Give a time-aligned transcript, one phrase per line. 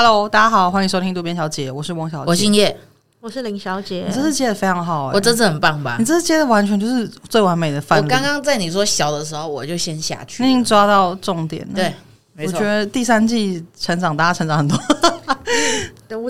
[0.00, 2.78] Hello，大家好，欢迎收听渡边小姐，我是翁小姐，我姓叶，
[3.18, 4.04] 我是林小姐。
[4.06, 5.96] 你这次接的非常好、欸，我这次很棒吧？
[5.98, 8.04] 你这次接的完全就是最完美的范例。
[8.04, 11.74] 我刚刚在你说小的时候，我就先下去，你已经抓到重点了。
[11.74, 11.92] 对，
[12.32, 12.54] 没错。
[12.54, 14.78] 我觉得第三季成长，大家成长很多。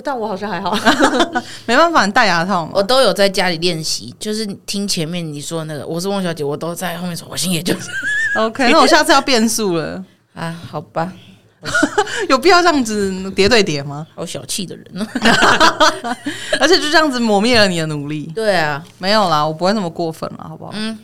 [0.03, 0.75] 但我好像还好，
[1.67, 2.71] 没办法，你戴牙套嘛。
[2.73, 7.87] 我都有在家里练习，就是听前面你说的那个，我是翁小姐，我都在后面说，我姓叶就是
[8.33, 8.71] OK。
[8.71, 10.59] 那我下次要变速了 啊？
[10.71, 11.13] 好吧。
[12.29, 14.07] 有必要这样子叠对叠吗？
[14.15, 15.05] 好小气的人呢，
[16.59, 18.31] 而且就这样子磨灭了你的努力。
[18.33, 20.71] 对啊，没有啦，我不会那么过分了，好不好？
[20.73, 20.97] 嗯，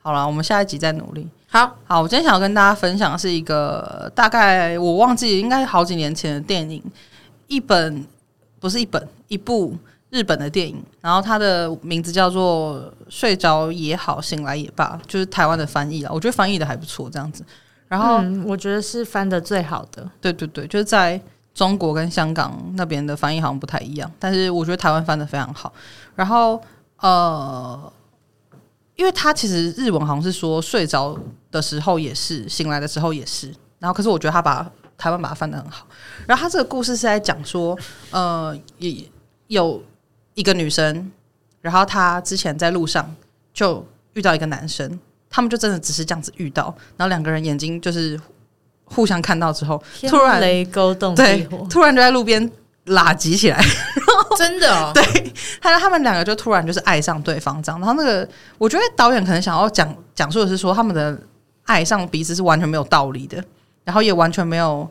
[0.00, 1.28] 好啦，我们下一集再努力。
[1.48, 6.82] 好好，我今天想要跟大家分享的是一个大概我忘记应该是好几年前的电影，
[7.46, 8.04] 一本
[8.60, 9.76] 不是一本，一部
[10.10, 16.10] 日本的电影，然后它的名字叫做《睡着也好，醒来也罢》，就是台湾的翻译啦。
[16.12, 17.44] 我觉得翻译的还不错，这样子。
[17.94, 21.20] 然后、嗯、我觉得是翻的最好的，对对对，就是在
[21.54, 25.72] 中国跟香港那边的翻译好像不太一样，但是我觉得台湾翻的非常好。
[26.16, 26.60] 然后
[26.98, 27.92] 呃，
[28.96, 31.16] 因为他其实日文好像是说睡着
[31.52, 33.54] 的时候也是，醒来的时候也是。
[33.78, 35.86] 然后可是我觉得他把台湾把它翻的很好。
[36.26, 37.78] 然后他这个故事是在讲说，
[38.10, 39.08] 呃，也
[39.46, 39.80] 有
[40.34, 41.12] 一个女生，
[41.60, 43.14] 然后她之前在路上
[43.52, 44.98] 就遇到一个男生。
[45.34, 48.18] 他们就真的只是这样子遇到，然后两个人眼睛就是
[48.84, 52.48] 互相看到之后，突然雷勾动对，突然就在路边
[52.84, 53.60] 拉挤起来，
[54.38, 55.02] 真的哦，对，
[55.60, 61.18] 他说他们两个就突然就是爱上对方这样，然后那个我觉得导演可能想要讲讲述的是说他们的
[61.64, 63.42] 爱上彼此是完全没有道理的，
[63.82, 64.88] 然后也完全没有。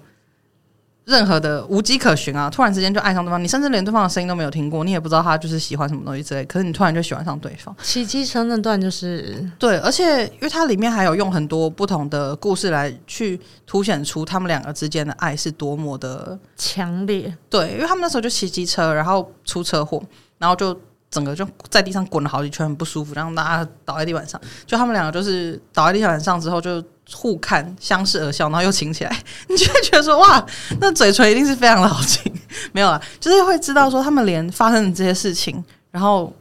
[1.06, 2.50] 任何的无迹可寻啊！
[2.50, 6.46] 突然之间就爱上对方，你甚至连对方的声音都没有听过，你也不知道他就是喜欢什么东西之类。
[6.46, 7.76] 可是你突然就喜欢上对方。
[7.84, 13.38] 骑机车那段就是对，而且因为它里面还有用很多不同的故事来去
[13.68, 17.36] 凸显出他们两个之间的爱是多么的强烈。
[17.50, 20.02] 对，因为他们那时候就骑机车，然后出车祸，
[20.38, 20.80] 然后就
[21.12, 24.40] 整个就在地上滚了好几圈，很不舒服，然后大家倒在地板上。
[24.66, 26.82] 就他们两个就是倒在地板上之后就。
[27.12, 30.44] 互看，相视而笑，然后又亲起来， 你就会觉得说哇，
[30.80, 32.32] 那嘴唇一定是非常的好亲。
[32.72, 36.34] 没有啦，就是会知道说他们连发生的这些事情，然后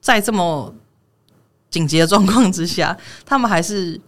[0.00, 0.72] 在这么
[1.70, 3.98] 紧急的状况之下，他们还是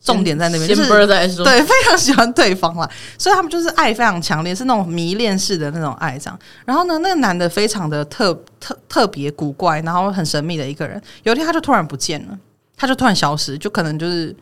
[0.00, 6.38] 重点在那边，就是对非常喜欢对方啦，所以他们就是爱非常强烈，是那种迷恋式的那种爱这样。
[6.66, 12.38] 然后呢，那个男的非常的特特特别古怪，然后很神秘的一个人，有一天他就突然不见了。
[12.76, 14.34] 他就突然消失，就可能就是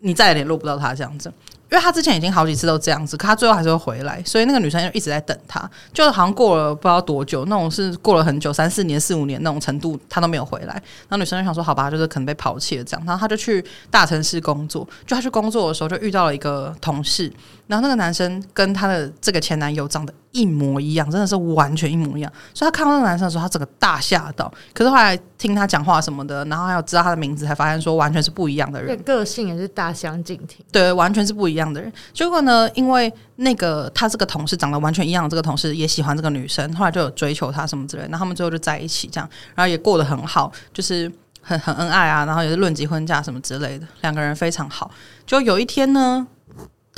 [0.00, 1.32] 你再也联络不到他这样子。
[1.70, 10.72] 因为他之前已经好几次都这样子，可他最后还是会回来，所以那个女生就一直在等他，就好像过了不知道多久，那种是过了很久，三四年、四五年那种程度，他都没有回来。
[10.72, 17.30] 然后女生就想说：“好吧，就是可能被抛弃了这样。”然后他就去大城市工作，就他去工作的时候就遇到了一个同事，
[17.68, 22.32] 然后那个男生跟他的这个前男友长得一模一样，真的是完全一模一样。
[22.52, 24.52] 所以他看到那个男生的时候，他整个大吓到。
[24.74, 30.64] 可是后来听他讲话什么的，然后还有知道他的名字，才发现说完全是不一样的人，个性也是大相径庭。
[30.72, 31.92] 对，完全是不一样的人。
[32.12, 41.10] 结果呢，因为那个他这个同事长得完全一样这个同事也喜欢这个女生，后来就有追求她什么之类，然后他们最后就在一起，这样，然后也过得很好，就是
[41.42, 44.90] 很很恩爱啊，然后也是论及婚嫁什么之类的，两个人非常好。
[45.26, 46.26] 就有一天呢，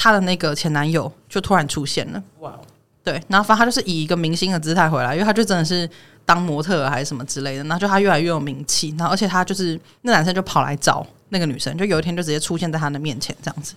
[0.03, 2.59] 他的那个前男友就突然出现了，哇，
[3.05, 5.87] 对，然后反正她就是以一个明星的姿态回来，因为他就真的是
[6.25, 11.07] 当模特还是什么之类的，然后就她越来越有名气，然后而且她就是那男生就跑来找。
[11.33, 13.75] 那个女生就有一天就直接出现在她的面前，这样子，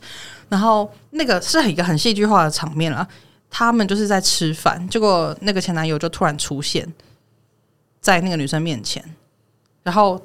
[0.49, 3.07] 然后那个是一个很戏剧化的场面了。
[3.51, 6.91] 他们就是在吃饭，结果那个前男友就突然出现
[8.01, 9.03] 在那个女生面前，
[9.83, 10.19] 然后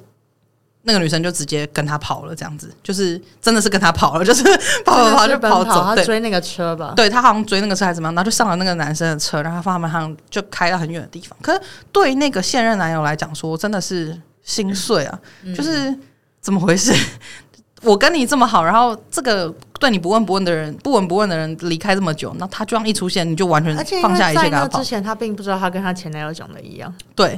[0.89, 4.43] 那个女生就直接跟他跑了，这样子，就是真的是跟他跑了， 就是
[4.83, 6.93] 跑跑跑就跑走，他追那个车吧？
[6.95, 11.37] 对，他好像追那个车还是怎么样，然后就上了那个男生的车，然后他们好像就开到很远的地方。
[11.41, 15.95] 可是对那个现任男友来讲，说真的是心碎啊，嗯、就是。
[16.41, 16.93] 怎么回事？
[17.83, 24.79] 我跟你这么好，然后这个对你不问不问的人，不闻不问的人离开这么久，那他这样一出现，你就完全放下一切跟他跑。
[24.79, 27.37] 之前他并不知道他跟他前男友长得一样，对，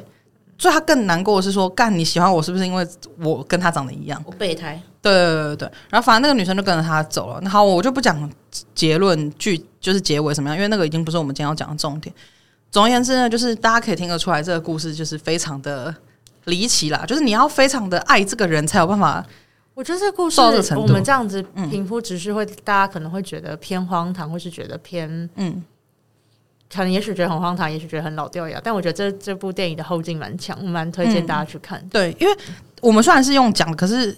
[0.62, 2.88] 所以他更难过的是说，干你喜欢我是不是因为
[3.18, 4.22] 我跟他长得一样？
[4.28, 4.80] 我备胎。
[5.02, 7.40] 对对对对，然后反正那个女生就跟着他走了。
[7.42, 8.32] 那好，我就不讲
[8.76, 12.14] 结论剧，就是结尾什么样，因为那个已经不是我们今天要讲的重点。
[12.70, 15.94] 总而言之呢，就是大家可以听得出来，这个故事就是非常的。
[16.46, 19.24] 离奇啦，就是你要非常的爱这个人才有办法。
[19.76, 20.42] 我觉得这个故事
[20.76, 25.64] 我们这样子平铺直叙，会大家可能会觉得偏荒唐，或是觉得偏嗯，
[26.74, 28.60] 可能也许觉得很荒唐，也许觉得很老掉牙。
[28.64, 31.84] 但我觉得这这部电影的后劲蛮强，蛮推荐大家去看。
[31.90, 32.36] 对，因为
[32.82, 34.18] 我们虽然是用讲，可是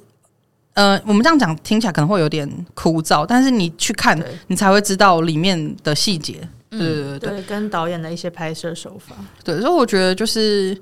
[0.73, 6.47] 呃，我们这样讲听起来可能会有点枯燥，但是你去看，你才会知道里面的细节。
[6.69, 9.15] 对对对对，跟导演的一些拍摄手法。
[9.43, 10.75] 对，所以我觉得就是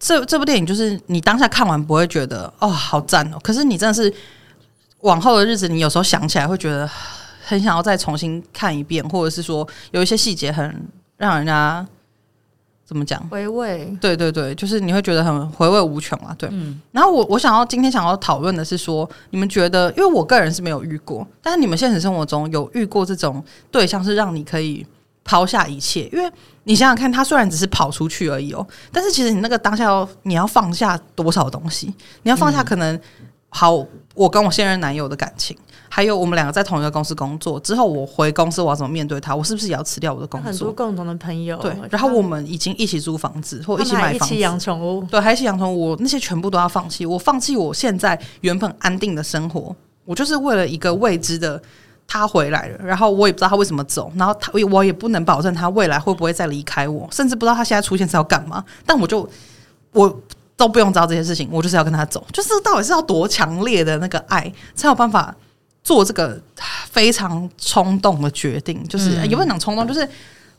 [0.00, 4.12] 这这部电影，就是你当下看完不会觉得哦好赞哦，可是你真的是
[5.02, 6.90] 往后的日子，你有时候想起来会觉得
[7.44, 10.84] 很想要再重新看一遍，或者是说有一些细节很
[11.18, 11.86] 让人家。
[12.88, 13.22] 怎么讲？
[13.28, 16.34] 回味，对对对，就是你会觉得很回味无穷啊。
[16.38, 24.86] 对，嗯、然后我我想要今天想要讨论的是说，你们觉得，因为我个人是没有遇过，但是你们现实生活中有遇过这种对象，是让你可以
[25.22, 26.08] 抛下一切？
[26.10, 26.32] 因为
[26.64, 31.92] 你想想看，他虽然只是跑出去而已哦，但是其实你那个当下要你要放下多少东西？
[32.22, 33.00] 你要放下可能、嗯、
[33.50, 33.84] 好，
[34.14, 35.56] 我跟我现任男友的感情。
[35.90, 39.34] 还有我们两个在同一个公司工作之后，我回公司我要怎么面对他？
[39.34, 40.48] 我是不是也要辞掉我的工作？
[40.50, 41.74] 很多共同的朋友，对。
[41.90, 45.90] 然后我们已经一起租房子或一起买房子，一起养宠物，对，还一起养宠物。
[45.90, 47.06] 我那些全部都要放弃。
[47.06, 49.74] 我放弃我现在原本安定的生活，
[50.04, 51.60] 我就是为了一个未知的
[52.06, 52.84] 他回来了。
[52.84, 58.62] 然后我也不知道他为什么走，然后他我也不能保证他未来会不会再离开我，甚至不知道他现在出现是要干嘛。
[58.84, 59.28] 但我就
[59.92, 60.20] 我
[60.58, 62.22] 都不用知道这些事情，我就是要跟他走。
[62.34, 65.34] 就是到底是要多强烈的那个爱才有办法？
[65.84, 66.38] 做这个
[66.90, 70.06] 非常冲动的决定，就是也不能讲冲动，就是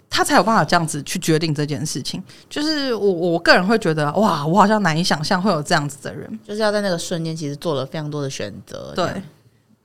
[0.10, 2.24] 他才有办法这样子去决定这件事情。
[2.50, 8.92] 就是我我个人会觉得，哇，我好像难以想象会有这样子的人，就是要在那个瞬间，其实做了非常多的选择。
[8.95, 9.22] 对，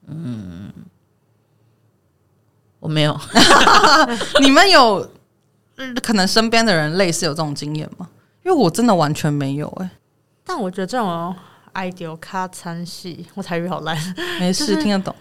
[0.07, 0.73] 嗯，
[2.81, 3.21] 我没有，
[4.41, 5.07] 你们有
[6.03, 8.09] 可能身边的人类似有这种经验吗？
[8.45, 9.91] 因为我真的完全没有哎、欸，
[10.47, 11.35] 但我觉得这种
[11.75, 13.97] ideal 卡餐戏，我台语好烂，
[14.39, 15.15] 没事，就是、听得懂。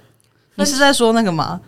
[0.56, 1.60] 你是在说那个吗？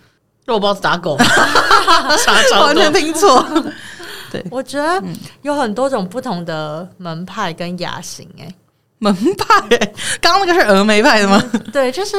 [0.46, 1.18] 肉包子打狗，
[2.62, 3.44] 完全听错。
[4.31, 5.02] 对，我觉得
[5.42, 8.30] 有很多种不同的门派跟雅型。
[8.38, 8.48] 哎，
[9.00, 9.78] 门派，
[10.22, 11.42] 刚刚那个是峨眉派的吗？
[11.54, 11.60] 嗯？
[11.72, 12.16] 对，就是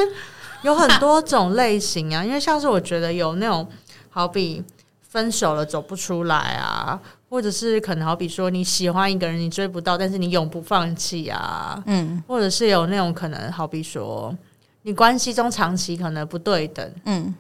[0.62, 2.24] 有很多种类型啊。
[2.24, 3.68] 因为像是我觉得有那种，
[4.10, 4.64] 好比
[5.08, 6.98] 分手了走不出来啊，
[7.36, 11.82] 或者是可能好比说你喜欢一个人，你追不到，但是你永不放弃啊。
[11.84, 14.34] 嗯，或者是有那种可能，好比说。
[14.82, 17.34] 你关系中长期可能不对等，嗯，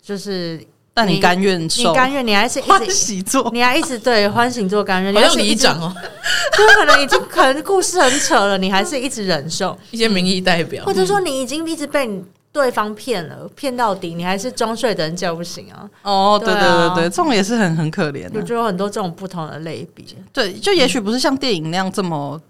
[0.00, 0.64] 就是
[0.94, 5.92] 但你甘愿受，你甘愿，你还是欢喜做，你还一直对欢喜做甘愿，好像里长哦，
[6.56, 12.08] 就是可能已经可能故事很扯了，你还是一直忍受一些民意代表，或者说你已经一直被
[12.52, 15.88] 对方骗了，骗到底，你还是装睡的人叫不醒啊？
[16.02, 22.40] 哦，对对对对，这种也是很很可怜的，我觉得有很多这种不同的类比，对，就也许不是像电影那样这么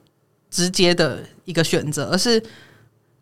[0.50, 2.42] 直接的一个选择，而是。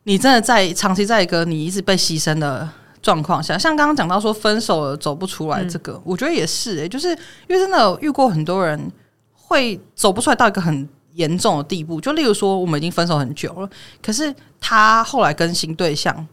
[0.05, 2.67] 你真的在长期在一个你一直被牺牲的
[3.03, 7.17] 状况下，像刚刚讲到说分手了走不出来，这个、嗯、我觉得也是诶、欸，就是因
[7.55, 8.81] 为真的遇过很多人
[9.35, 13.69] 会走不出来到一个很严重的地步，就例如说我们已经分手很久了，
[14.03, 16.27] 可是他后来跟新对象，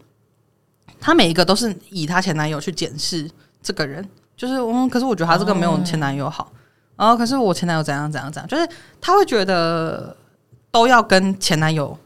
[1.00, 3.28] 他每一个都是以她前男友去检视
[3.62, 4.06] 这个人，
[4.36, 6.52] 就是嗯，可是我觉得她这个没有前男友好，
[6.96, 8.68] 然后可是我前男友怎样怎样怎样，就是
[9.00, 10.16] 她会觉得
[10.70, 11.98] 都要跟前男友。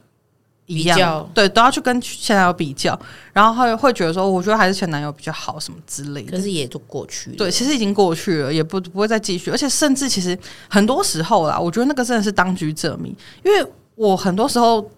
[0.66, 2.98] 一样，较对，都要去跟前男友比较，
[3.32, 6.30] 然后会会觉得说，我觉得还是前男友比较好，什么之类的。
[6.30, 9.50] 可是也就过去了，对，其实已经过去了，也不不会再继续。
[9.50, 10.38] 而且甚至其实
[10.70, 14.88] 很多时候啦，我觉得那个真的是当局者迷，因为我很多时候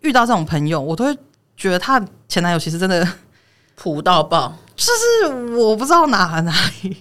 [0.00, 1.16] 遇到这种朋友，我都会
[1.58, 3.06] 觉得她前男友其实真的
[3.76, 4.86] 普到爆，就
[5.26, 6.96] 是我不知道哪哪里。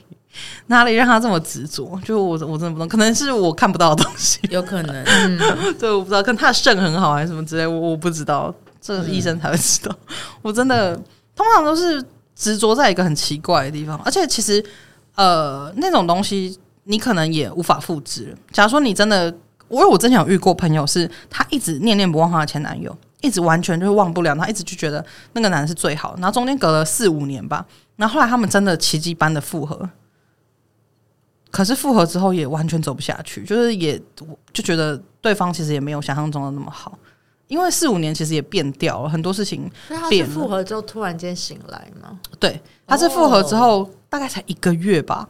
[0.67, 1.99] 哪里让她这么执着？
[2.05, 4.95] 就我我真的不懂，可能是我看不到的东西，有可能。
[5.07, 5.39] 嗯，
[5.79, 9.95] 对，我不知道，可能他的肾很好还是什么之类，我我不知道，这个医生才会知道。
[10.07, 10.95] 嗯、我真的
[11.35, 12.03] 通常都是
[12.35, 14.63] 执着在一个很奇怪的地方，而且其实
[15.15, 18.37] 呃那种东西你可能也无法复制。
[18.51, 19.33] 假如说你真的，
[19.69, 29.89] 我有我之前有遇过朋友，是她一直念念不忘她的前男友，一直完全就是忘不了，他一直就觉得那个男的是最好，然后中间隔了四五年吧，然后后来他们真的奇迹般的复合。
[31.50, 34.00] 可是复合之后也完全走不下去，就是也
[34.53, 37.00] 就觉得对方其实也没有想象中的那么好，
[37.47, 39.71] 因为四五年其实也变掉了很多事情。
[40.09, 42.19] 变复合之后突然间醒来吗？
[42.38, 45.27] 对，他是复合之后大概才一个月吧，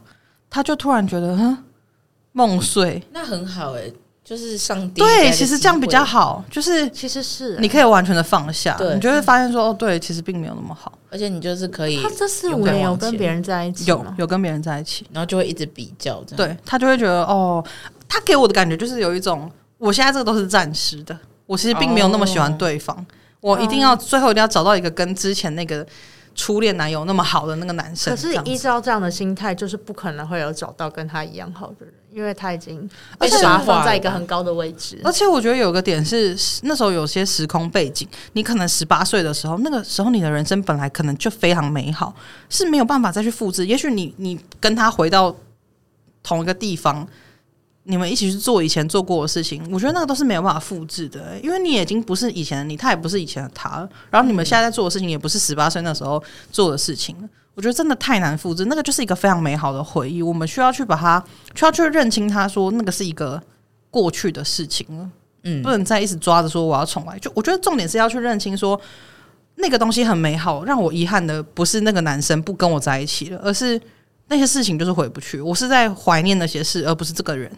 [0.50, 1.64] 他就突然觉得嗯，
[2.32, 3.94] 梦碎，那很好哎、欸。
[4.28, 6.44] 就是上帝对，其实这样比较好。
[6.50, 10.92] 就是其实是你可以完全的放下，你就会发现说哦，对，其实并没有那么好。
[11.08, 16.22] 而且你就是可以，他这四五年有跟别人在一起，有有跟别人在一起，然后就会一直比较。
[16.36, 17.64] 对，他就会觉得哦，
[18.06, 23.06] 他给我的感觉就是有一种，我现在这个都是暂时的，我其实并没有那么喜欢对方，
[23.40, 25.86] 我一定要最后一定要找到一个跟之前那个
[26.38, 28.14] 初恋男友那么好的那个男生。
[28.14, 31.92] 可是依照这样的心态，就是不可能会有找到跟他一样好的人。
[32.12, 35.00] 因因为他已经而且被把他放在一个很高的位置。
[35.04, 42.12] 而且我觉得有个点是，那时候有些时空背景，你可能十八岁的时候，那个时候你的人生本来可能就非常美好，
[42.50, 43.64] 是没有办法再去复制。
[43.64, 45.32] 也许你你跟他回到
[46.24, 47.06] 同一个地方，
[47.90, 57.16] 你们一起去做以前做过的事情，我觉得那个都是没有办法复制的，因为你已经不是以前的你，他也不是以前的他，然后你们现在在做的事情也不是十八岁那时候做的事情。
[57.54, 63.42] 我觉得真的太难复制，那个就是一个非常美好的回忆，我们需要去把它，需要去认清它，说那个是一个
[63.90, 65.10] 过去的事情了，
[65.44, 67.18] 嗯，不能再一直抓着说我要重来。
[67.18, 68.78] 就我觉得重点是要去认清说
[69.54, 73.80] 那个东西很美好，让我遗憾的不是那个男生不跟我在一起了，而是
[74.28, 75.40] 那些事情就是回不去。
[75.40, 77.50] 我是在怀念那些事，而不是这个人。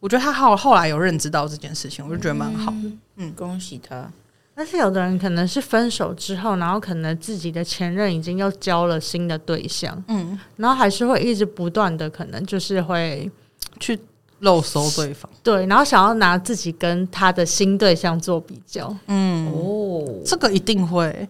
[0.00, 2.70] 我觉得他后后来有认知到这件事情，我就觉得蛮好。
[2.72, 4.10] 嗯，嗯，恭喜他。
[4.54, 13.30] 但是有的人可能是分手之后，然后可能自己的前任已经又交了新的对象，嗯，然后还是会一直不断的，可能就是会
[13.78, 13.98] 去
[14.38, 21.28] 漏搜对方，对，然后想要拿自己跟他的新对象做比较，嗯，哦，这个一定会，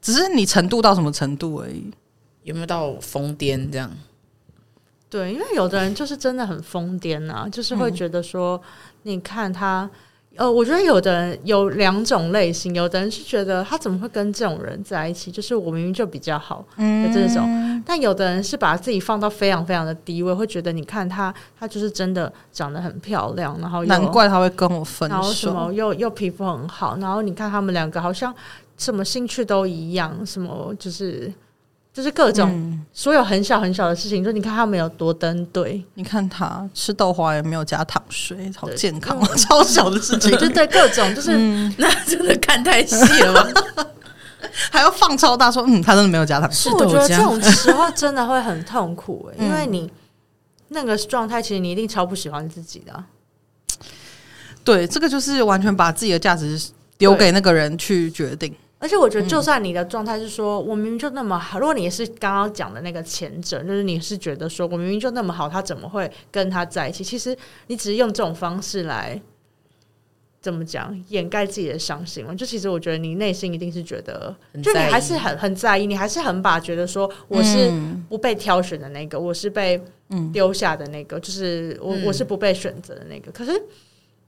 [0.00, 1.90] 只是你程度到什么程度而已，
[2.44, 3.90] 有没有到疯癫这样？
[5.12, 8.62] 对，因为有的人就是真的很疯癫啊，就是会觉得说，嗯、
[9.02, 9.88] 你看他。
[10.34, 28.34] 呃，我觉得有的人有两种类型，有的人是觉得他怎么会跟这种人在一起，就是我明明就比较好的这种，嗯、但有的人是把自己放到非常非常的低位，会觉得你看他，他就是真的长得很漂亮，然后难怪他会跟我分手，然后什么又又皮肤很好，然后你看他们两个好像
[28.78, 31.30] 什么兴趣都一样，什么就是。
[31.92, 43.86] 就是各种所有很小很小的事情，嗯、就你看他们有多登对，你看他吃豆花也没有加糖水，好健康，对超小的事情， 就对各种就是、嗯、那真的看太细了吧？
[44.70, 46.70] 还要放超大说，嗯，他真的没有加糖水。
[46.70, 49.90] 是我觉得这种时候真的会很痛苦、欸， 因为你
[50.68, 53.04] 那个状态，其实你一定超不喜欢自己的、啊。
[54.64, 56.60] 对，这个就是完全把自己的价值
[56.96, 58.54] 丢给那个人去决定。
[58.82, 67.04] 而且我觉得，就算你的状态是说，我明明就那么好，如果你是刚刚讲的那个前者，就是你是觉得说我明明就那么好，他怎么会跟他在一起？
[67.04, 67.36] 其实
[67.68, 69.22] 你只是用这种方式来
[70.40, 72.34] 怎么讲掩盖自己的伤心嘛？
[72.34, 77.70] 就其实我觉得你内心一定是觉得，就你还是很很在意，你还是很把觉得说我是
[78.08, 79.80] 不被挑选的那个，我是被
[80.32, 83.52] 丢下的那个，就是我我是不被选择的那个，可是。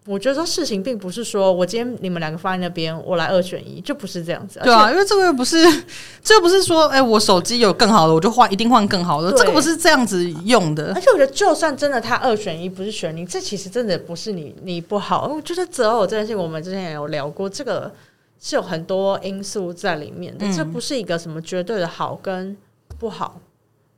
[0.06, 4.61] 我觉得说事情并不是说我今天你们两个放在那边，我来二选一，就不是这样子。
[4.62, 5.56] 对啊，因为这个又不是，
[6.23, 9.32] 这又不是说，哎、欸，我手机有更好的，我就换，一定换更好的。
[9.32, 10.92] 这个不是这样子用的。
[10.94, 15.26] 而且我觉得，就算真的他二选一不是选你，这其实真的不是你你不好。
[15.26, 17.90] 我觉得择偶这件事情，我们之前也有聊过，这个
[18.38, 22.54] 是有很多因素在里面的，嗯、这不是一个什么绝对的好跟
[22.99, 23.40] 不好。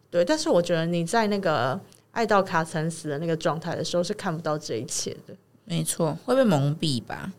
[0.08, 1.80] 对，但是我觉得你在那个
[2.12, 5.34] 爱到卡惨死的那个状态的时候，是看不到这一切的。
[5.66, 7.30] 没错，会被蒙蔽吧？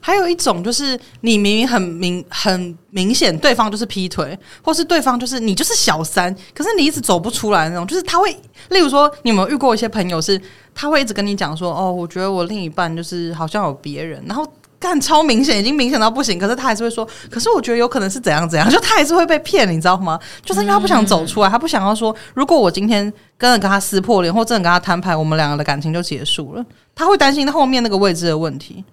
[0.00, 7.86] 还有一种就是，你明明很明很明显，对方就是劈腿，或是对方就是你就是小三，可是你一直走不出来那种。
[7.86, 8.30] 就是他会，
[8.68, 10.40] 例如说，你有没有遇过一些朋友是，
[10.74, 14.46] 他会一直跟你讲说，哦，我觉得我另一半就是好像有别人，然后。
[14.84, 17.08] 但超明显，已经明显到不行，可是他还是会说。
[17.30, 20.20] 可是我觉得有可能是怎样怎样，就他还是会被骗，你知道吗？
[20.44, 23.02] 就是因为他不想走出来，他不想要说，如果我今天
[23.38, 26.62] 真的跟他撕破脸，或真的跟他摊牌，我们两个的感情就结束了。
[26.94, 28.84] 他会担心他后面那个位置的问题。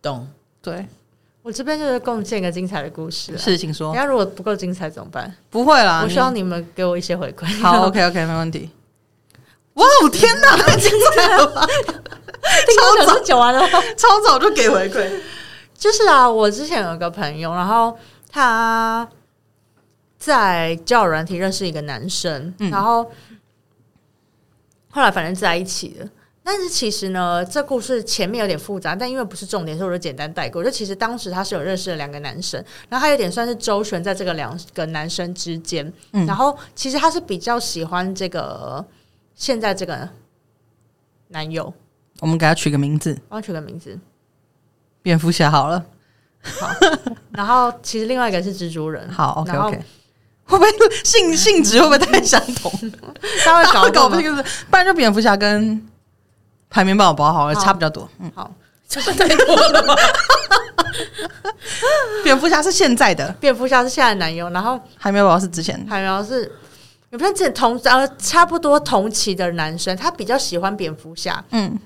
[0.00, 0.24] 懂？
[0.62, 0.86] 对，
[1.42, 3.36] 我这边就是贡献一个精彩的故事。
[3.36, 3.92] 是，请说。
[3.92, 5.34] 那如果不够精彩怎么办？
[5.50, 7.44] 不会啦，我希望你们给我一些回馈。
[7.60, 8.70] 好， OK OK，没问题。
[9.74, 11.66] 哇哦，天哪，太精彩 了吧！
[11.66, 13.60] 超早就讲完了，
[13.96, 15.08] 超早就给回馈。
[15.80, 19.08] 就是啊，我之前有一个朋友，然后他
[20.18, 23.10] 在交友软体认识一个男生，嗯、然后
[24.90, 26.06] 后来反正在一起了。
[26.42, 30.62] 但是其实呢，这故事前面有点复杂，但因为不是重点，所以我就简单带过。
[30.62, 35.90] 就其实当时他是有认识了两个男生，然后他有点算是周旋在这个两个男生之间。
[36.12, 38.84] 嗯、然后其实他是比较喜欢这个
[39.34, 40.06] 现在这个
[41.28, 41.72] 男友。
[42.20, 43.98] 我们给他取个名字，帮他取个名字。
[45.02, 45.84] 蝙蝠侠好了，
[46.42, 46.68] 好，
[47.32, 49.80] 然后其实另外一个是蜘蛛人，好，OK OK，
[50.44, 50.70] 会不会
[51.04, 52.70] 性 性质会不会太相同？
[53.44, 55.86] 他会搞搞不清楚，不然就蝙蝠侠跟
[56.68, 58.50] 海绵宝宝好了，差比较多，嗯，好，
[58.88, 59.94] 差太多了吗？
[62.22, 66.50] 蝙蝠侠是现在的，蝙蝠侠是现在的男友，然后海绵宝宝是之前，海绵宝宝是
[67.10, 71.78] 有没有之前同呃差不多同期的男生，他比较喜欢蝙蝠侠，嗯。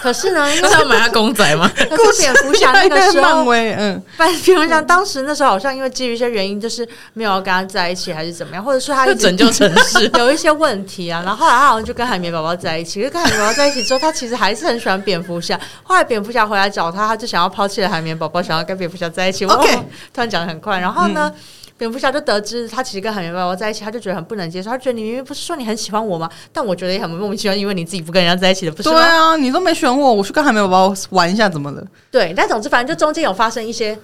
[0.00, 1.70] 可是呢， 因为是要买他公仔吗？
[1.74, 4.02] 可是蝙蝠侠那个时候， 嗯，
[4.44, 11.22] 蝙蝠侠当时那时候好像因为基于一些原因，就是没有要跟他在一起，还是怎么样，或者说他一拯救城市有一些问题啊。
[11.24, 15.58] 然后后来他好像就跟海绵宝宝在一起，就跟海绵宝宝在一起之后，他其实还是很喜欢蝙蝠侠。
[15.82, 19.44] 后来蝙蝠侠回来找他，他就想要抛弃了海绵宝宝，想要跟蝙蝠侠在一起。
[19.44, 19.70] OK，
[20.12, 21.32] 突然讲的很快，然后呢？
[21.34, 21.40] 嗯
[21.82, 24.70] 蝙蝠侠就得知他其实跟海绵宝宝在一起，他就觉得很不能接受。
[24.70, 26.30] 他觉得你明明不是说你很喜欢我吗？
[26.52, 28.94] 但我觉得也很莫名其妙，因为你自己不跟人家在一起的，不是吗？
[28.94, 31.84] 对啊，你都没选我，我去跟海绵宝宝玩一下，怎么了？
[32.12, 33.98] 对，但总之反正就中间有发生一些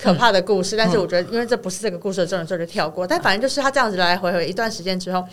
[0.00, 3.04] 可怕的故事，嗯、但是我觉得因为这不是这个故事的重点，所以就跳过。
[3.04, 5.24] 但反正就是他这样子来来回回一段时间之后。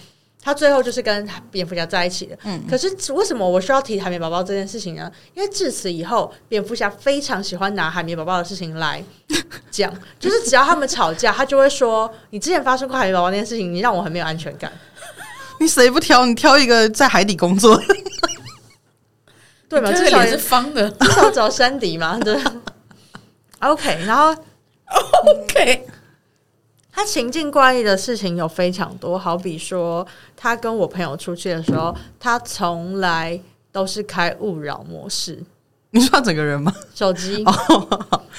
[0.46, 2.38] 他最后就是跟蝙蝠侠在一起的。
[2.44, 5.12] 嗯，可是为什么我需要提海绵宝宝这件事情呢？
[5.34, 9.04] 因为自此以后，蝙蝠侠非常喜欢拿海绵宝宝的事情来
[9.72, 14.72] 讲，就是只要他们吵架，他就会说：“你之前发生过海绵宝宝那件事情，你让我很没有安全感。
[15.60, 16.24] ”你谁不挑？
[16.28, 17.82] 你挑一个在海底工作，
[19.68, 19.92] 对吧？
[19.92, 22.20] 这个脸是方的，至少找山迪嘛。
[22.20, 22.40] 对。
[23.62, 24.36] OK，然后
[25.26, 25.88] OK。
[26.96, 33.38] 他情境怪异的事情有非常多，好比说，他跟我朋友出去的时候，他从来
[33.70, 35.44] 都是开勿扰模式。
[35.90, 36.74] 你说他整个人吗？
[36.94, 37.44] 手机，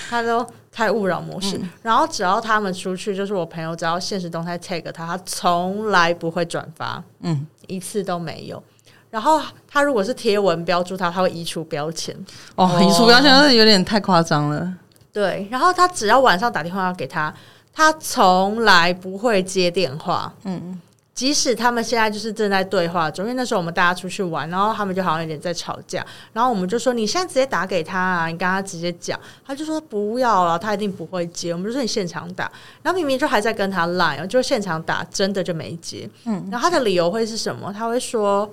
[0.08, 1.60] 他都开勿扰模式。
[1.82, 8.62] 然后只要他们出去，就是我朋友只要现实动态 tag 他，他从来不会转发，嗯，一次都没有。
[9.10, 12.16] 然后他如果是贴文标注他，他会移除标签。
[12.54, 14.74] 哦，移除标签那是有点太夸张了。
[15.12, 17.32] 对，然后他只要晚上打电话给他。
[17.78, 20.80] 他从来不会接电话，嗯，
[21.12, 26.02] 即使他们现在就是正在对话中，因为那时候我们大家出去玩，然后他们就好像有点在吵架，
[26.32, 31.52] 然后我们就说，你现在直接打给他啊，你跟他直接讲，他就说不要了，他一定不会接。
[31.52, 32.50] 我们就说你现场打，
[32.82, 37.70] 然后明明就还在跟他赖，就现场打，真的就没接，嗯，然后他的理由会是什么？
[37.70, 38.50] 他会说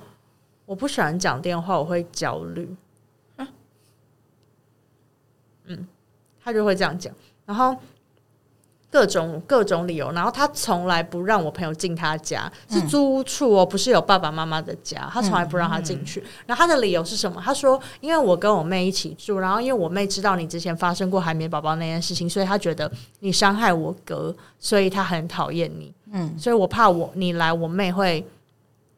[0.65, 2.75] 我不喜欢讲电话，我会焦虑，
[5.67, 5.87] 嗯，
[6.43, 7.13] 他就会这样讲，
[7.45, 7.73] 然后。
[8.93, 16.23] 各种各种理由，然后他从来不让我朋友进他家，是租屋处哦，不是有爸爸妈妈的家，他从来不让他进去。
[16.45, 17.41] 然后他的理由是什么？
[17.43, 25.91] 他说：“因为我跟我妹一起住，然后因为我妹知道你之前发生过海绵宝宝那件事情，所以他觉得你伤害我哥，所以他很讨厌你。
[26.11, 28.23] 嗯，所以我怕我你来，我妹会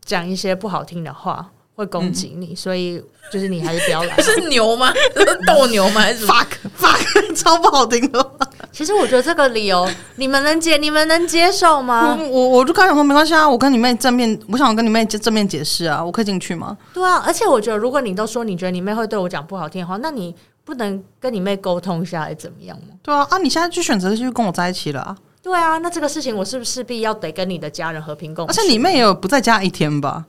[0.04, 4.16] 讲一些不好听的话。”会攻击你，嗯、所以就是你还是不要来。
[4.24, 4.94] 是牛吗？
[5.14, 6.00] 是斗牛吗？
[6.00, 6.48] 还是 fuck
[6.80, 8.32] fuck 超不好听的。
[8.76, 12.14] 其实我觉得这个理由你们能接，你们能接受吗？
[12.20, 16.78] 我我，我就刚想说没关系啊，我跟你妹正面，我想跟你妹正面解释啊，我可以进去吗？
[16.94, 20.36] 对啊，而且我觉得如果你都说你觉得你妹会对我讲不好听的话，那你
[20.66, 22.96] 不能跟你妹沟通一下，还怎么样吗？
[23.02, 25.16] 对啊，啊，你现在就选择继续跟我在一起了啊？
[25.42, 28.52] 对啊，那这个事情我是不是势必要得跟你的家人和平共处？
[28.52, 30.26] 而且你妹也有不在家一天吧？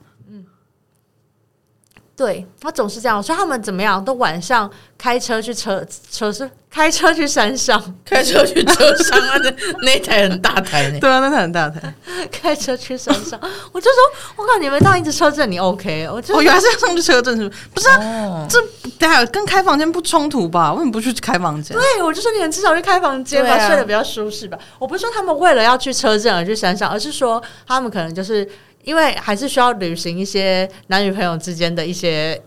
[2.17, 9.51] 对，他总是这样，所以他们怎么样都晚上开车去车车是开车去山上， 开车去车上啊，那
[9.83, 10.97] 那台很大台呢。
[10.99, 11.93] 对啊，那台很大台，
[12.31, 13.39] 开车去山上，
[13.71, 16.09] 我就说，我靠，你们到一直车震，你 OK？
[16.11, 17.59] 我就我原来是要上去车震，是不是？
[17.75, 18.59] 不是啊，哦、这
[18.97, 20.73] 等下跟开房间不冲突吧？
[20.73, 21.77] 为什么不去开房间？
[21.77, 24.57] 对，我就说你们至少去开房间吧，啊、睡得比较舒适吧。
[24.79, 28.49] 我不是说他们为了要去车震而去山上，而是说他们可能就是。
[28.87, 32.41] 因为还是需要履行一些男女朋友之间的一些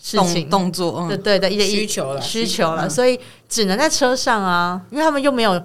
[0.00, 0.48] 事情。
[0.48, 5.62] 动作，嗯、对对的一些需求了，需求了，所以只能在车上啊，因为他们又没有，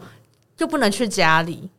[0.57, 1.69] 就不能去家里。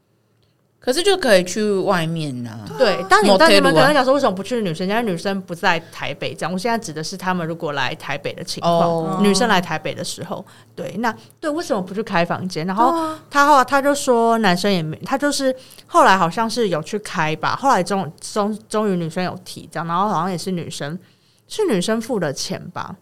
[0.84, 2.66] 可是就可以去外面呢、啊。
[2.76, 4.98] 对，当你当你们可能讲说为什么不去女生家？
[4.98, 6.52] 因为女生不在台北，这样。
[6.52, 12.66] 我现在指的是他们如果来台北的情况，哦、女生来台北的时候，对，那对为什么不去开房间？
[12.66, 15.54] 然后他后来他就说男生也没，他就是
[15.86, 17.54] 后来好像是有去开吧。
[17.54, 20.98] 后来终终终于女生有提这样，然后好像也是女生
[21.46, 22.96] 是女生付的钱吧，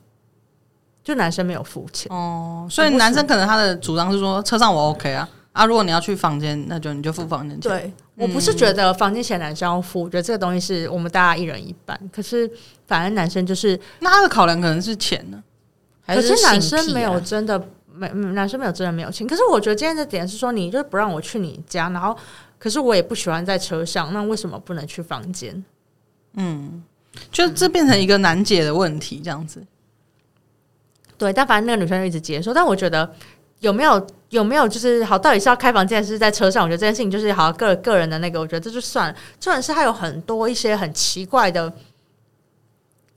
[1.02, 2.66] 就男生没有付钱哦。
[2.70, 5.26] 所以男生可能他的主张是说车上我 OK 啊。
[5.52, 7.70] 啊，如果你要去房间，那就你就付房间钱。
[7.70, 12.00] 对，我不是觉得房间钱男生要付，我觉得这个东西是我们大家一人一半。
[12.12, 12.48] 可是
[12.86, 15.42] 反正男生就是，那他的考量可能是钱呢？
[16.06, 17.60] 可是男生没有真的
[17.92, 19.26] 没，男生没有真的没有钱。
[19.26, 22.16] 可是我觉得今天的点是说，你就不让我去你家，然后
[22.56, 25.64] 可是我也不喜欢在车上，那为什么不能去房间？
[26.34, 26.80] 嗯，
[27.32, 29.60] 就这变成一个难解的问题，这样子。
[31.18, 33.12] 对，但反正那个女生就一直接受，但我觉得。
[33.60, 35.18] 有没有有没有就是好？
[35.18, 36.64] 到底是要开房间还是在车上？
[36.64, 39.16] 我觉得这件事情就是好个个人的那个，我觉得这就算了。
[39.38, 41.72] 重点是他有很多一些很奇怪的，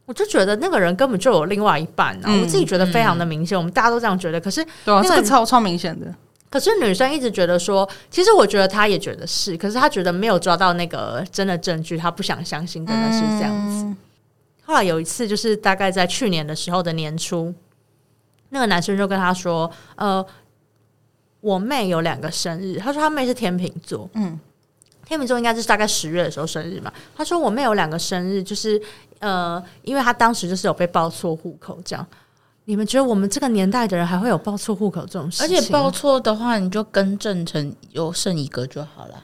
[0.06, 2.26] 我就觉得那个人根本就有另外一半啊！
[2.26, 4.41] 嗯、我自己觉得非常的明显，嗯、我们大家都这样觉得。
[4.41, 6.08] 可是对啊，这个超超明显的。
[6.49, 13.84] 可是女生一直觉得说，其实我觉得她也觉得是，可是她觉得没有抓到那个真的证据，她不想相信真的是这样子。
[13.86, 13.97] 嗯
[14.65, 17.54] 后来有一次，就是大概在去年的时候的年初，
[18.49, 20.26] 那个男生就跟他说：“呃，
[21.43, 24.39] 我妹有两个生日。”她说她妹是天秤座，嗯，
[25.06, 26.91] 天秤座应该是大概十月的时候生日嘛。
[27.15, 28.82] 她说我妹有两个生日，就是
[29.19, 32.08] 呃，因为她当时就是有被报错户口，这样。
[32.65, 35.58] 你们觉得我们这个年代的人还会有报错户口这种事情？
[35.58, 39.21] 而且报错的话，你就更正成有剩一个就好了。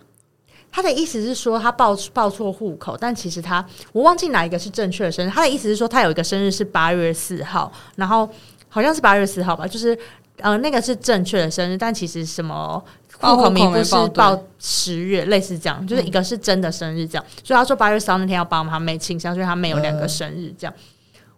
[0.72, 5.30] 他的意思是说，他报报错户口，但其实他我忘记哪一个是正确的生日。
[5.30, 8.30] 他的意思是说，他有一个生日是八月四号，然后
[8.68, 9.98] 好像是八月四号吧，就是
[10.40, 12.84] 呃那个是正确的生日，但其实什么
[13.20, 17.26] 户口名不是报十月，类似这样，就是一个是真的生日这样。
[17.44, 20.74] 所以他说八月四号那天要帮他妹庆生，所以他妹有两个生日这样。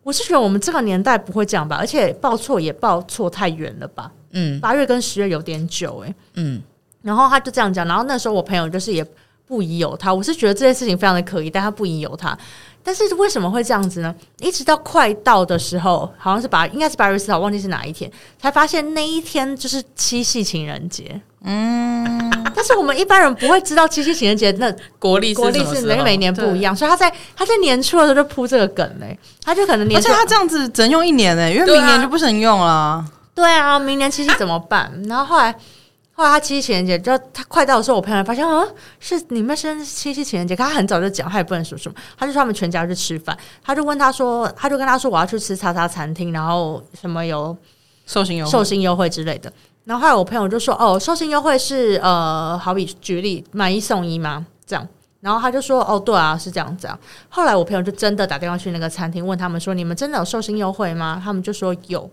[0.03, 4.11] 我是觉得我们这个年代不会这样吧，而且报错也报错太远了吧？
[4.31, 6.15] 嗯，八月跟十月有点久诶、欸。
[6.35, 6.61] 嗯。
[7.03, 9.03] 然后他就这样讲，然后那时候我朋友就是也
[9.51, 12.37] 不宜有他，我是觉得这件事情非常的可疑，但他不宜有他。
[12.81, 14.15] 但是为什么会这样子呢？
[14.39, 18.09] 一直到快到的时候，好像是八，应该是八月四号，忘记是哪一天，
[18.41, 21.19] 才发现那一天就是七夕情人节。
[21.43, 33.03] 嗯，但是我们一般人不会知道七夕情人节那国历国历是每每年不一样，所以他在他在年初的时候就铺这个梗嘞，他就可能年而且他这样子只能用一年嘞，因为明年就不能用了。
[33.35, 34.89] 对啊，明年七夕怎么办？
[35.09, 35.53] 然后后来。
[36.21, 38.63] 后来他七夕情人节，就他快到的时候，我朋友发现啊，
[38.99, 40.55] 是你们生日七夕情人节。
[40.55, 47.57] 可他很早就讲，他也不能说什么，他就说他们全家去吃饭，他就问他说，他就跟他说我要去吃叉叉餐厅，然后什么有
[48.05, 49.51] 寿星优寿星优惠之类的。
[49.85, 54.45] 然后后来我朋友就说哦，寿星优惠是呃，好比举例买一送一吗？
[54.63, 54.87] 这样。
[55.21, 56.99] 然后他就说哦，对啊，是这样子啊。
[57.29, 61.19] 后来我朋友就真的打电话去那个餐厅问他们说，你们真的有寿星优惠吗？
[61.23, 62.07] 他们就说有。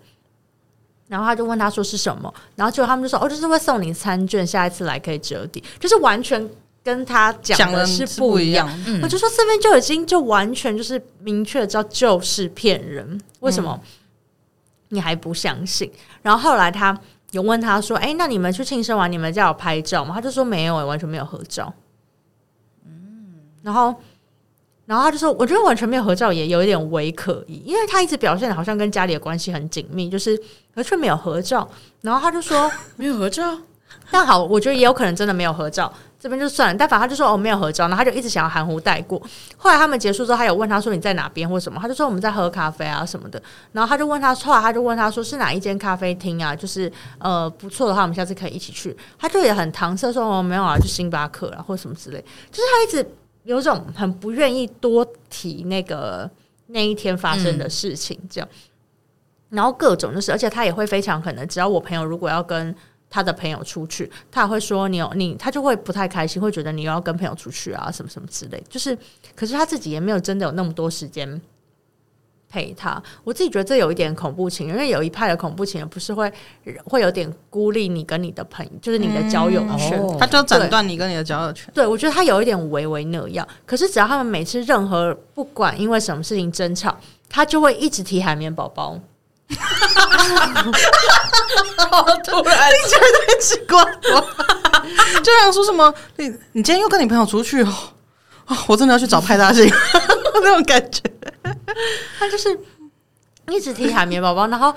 [1.09, 6.49] 然后他就问他说是什么，然后结果他们就说哦，就是会送你餐券，下一次来可以折抵，就是完全
[6.83, 8.69] 跟他讲的是不一样。
[9.03, 13.81] 我就说这边就已经就完全就是明确的知道就是骗人，为什么
[14.91, 15.91] 你还不相信？
[15.93, 16.99] 嗯、然后后来他
[17.31, 20.15] 有问他说，哎，那你们去庆生完，你们家有拍照吗？
[20.15, 21.73] 他就说没有，完全没有合照。
[22.85, 23.95] 嗯，然后。
[24.89, 30.41] 然后他就说：“我觉得完全没有合照，也有一点微可疑，因为他一直表现的好像跟家里的关系很紧密，就是
[30.75, 31.69] 而却没有合照。”
[32.01, 33.55] 然后他就说：“没有合照。”
[34.11, 36.75] 但好，我觉得也有可能真的没有合照，这边就算了。
[36.79, 39.21] 但反正他就说：“哦，没有合照。”然后他就一直想要含糊带过。
[39.59, 46.57] 后来他们结束之后，他有问他说：“你在哪边或什么？”他就说：“我们在喝咖啡啊什么的。”然后他就问他，后来他就问他说：“是哪一间咖啡厅啊？
[46.57, 53.07] 就是呃不错的话，我们下次可以一起去。”他就也很搪塞说：“哦，没有啊，去星巴克啊或什么之类。”就是他一直。
[53.49, 56.31] 有种很不愿意多提那个
[56.67, 62.75] 那一天发生的事情，这样，嗯、然后各种就是，而且他也会非常可能，只要我朋友如果要跟
[63.09, 68.97] 他的朋友出去，他也会说你有你，他就会不太开心，会觉得你又要跟朋友出去啊，什么什么之类，就是，
[69.35, 71.41] 可是他自己也没有真的有那么多时间。
[72.51, 76.33] 陪他，我自己觉得这有一点恐怖情人，因为有一派的恐怖情人不是会
[76.85, 81.71] 会有点孤立你跟你的朋友，就是你的交友圈，嗯哦、他就斩断你跟你的交友圈。
[81.75, 83.47] 对，我觉得他有一点微微那样。
[83.67, 86.97] 可是只要他们每次任何不管因为什么事情争吵，
[87.29, 88.99] 他就会一直提海绵宝宝。
[91.91, 93.85] 好突然，你觉得很奇怪
[95.23, 95.95] 就想说什么？
[96.17, 97.75] 你你今天又跟你朋友出去哦？
[98.67, 99.71] 我真的要去找派大星
[100.43, 101.03] 那种感觉。
[102.19, 102.59] 他就是
[103.51, 104.75] 一直提海绵宝宝，然后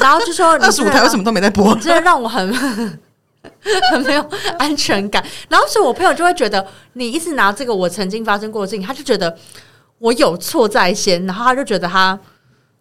[0.00, 1.74] 然后就说 二十五台为什么都没在播？
[1.76, 2.54] 真的让我很
[3.90, 4.26] 很没有
[4.58, 5.24] 安全感。
[5.48, 9.36] 然后所以我朋友就会觉得你一直拿这个我曾经发生过的事情，他就觉得
[9.98, 12.18] 我有错在先，然后他就觉得他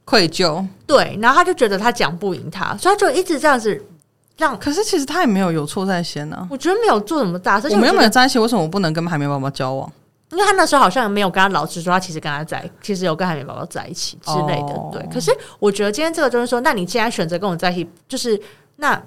[0.06, 0.66] 愧疚。
[0.86, 3.86] 对，然后他就觉得他讲不赢他，所以他就一直这样子。
[4.36, 6.48] 让可是其实他也没有有错在先呢、啊。
[6.50, 7.68] 我觉得没有做什么大事。
[7.70, 9.92] 我们又没有在一起，为什么我不能跟海绵宝宝交往？
[10.34, 14.90] 因为他那时候好像没有跟他老师说，他其实跟他在，其实有跟海绵宝宝在一起之类的。
[14.92, 18.40] 对，可是我觉得今天这个就是说，那你既然选择跟我在一起，就是
[18.76, 19.02] 那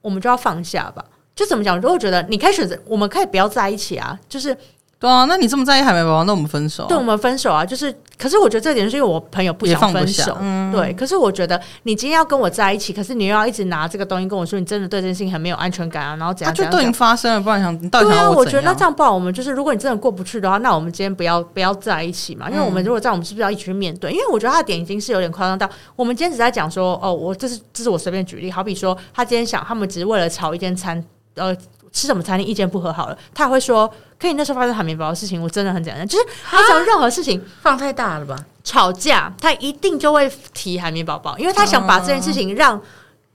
[0.00, 1.04] 我们就要放下吧。
[1.34, 1.80] 就怎么讲？
[1.80, 4.56] 如果觉得你可以选择，我们可以不要在一起啊，就是。
[5.00, 6.88] 对啊，那你这么在意海绵宝宝，那我们分手啊？
[6.88, 7.64] 对，我们分手啊！
[7.64, 10.36] 就是，可是我觉得这点是因为我朋友不想分手。
[10.40, 16.52] 嗯、对，可是我觉得你今天要跟我在一起，可是你又要一直拿这个东西跟我说，你真的对这件事情很没有安全感啊，然后怎样？
[16.52, 16.72] 怎样？
[16.72, 18.44] 就都已经发生了，不然想你到底想要我怎样？
[18.44, 19.14] 对啊，我觉得那这样不好。
[19.14, 22.50] 我们就是，如果你真的过不去的话，那我们今天不要不要在一起嘛。
[22.50, 24.10] 因为我们如果这样，我们是不是要一起去面对？
[24.10, 31.00] 因为我觉得他的点已经是有点夸张到，我们今天只在讲说，哦，我这是这是我随便举例，好比说他今天想，他们只是为了炒一间餐，
[31.36, 31.56] 呃。
[31.92, 38.36] 吃什么餐厅意见不合好了，他也会说，可以那时候发生海绵宝宝的事情，我真的很简单，就是他讲任何事情放太大了吧？
[38.64, 42.80] 吵架他一定就会提海绵宝宝，因为他想把这件事情让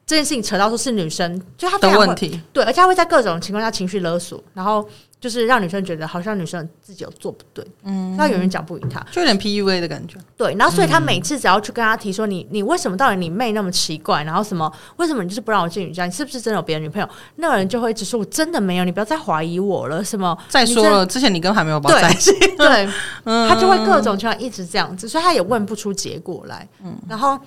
[0.05, 4.87] 这件事情扯到说是女生，就他的问题，对，而且他会在各种情况下情绪勒索，然后
[5.23, 10.17] 就是让女生觉得好像女生自己有做不对，嗯，要有人讲不赢她，就有点 PUA 的感觉。
[10.35, 17.07] 对，然后所以他每次只要去跟她提说你你为什么到底你妹那么奇怪，然后什么为什么你就是不让我进你家，你是不是真的有别的女朋友？
[17.37, 20.03] 那个人就会一直说我真的没有，你不要再怀疑我了。
[20.03, 22.89] 什么再说了，之前你跟还没有在一起，对，
[23.23, 27.39] 他 就会各种情况一直这样子，所以他也问不出结果来，嗯，然后。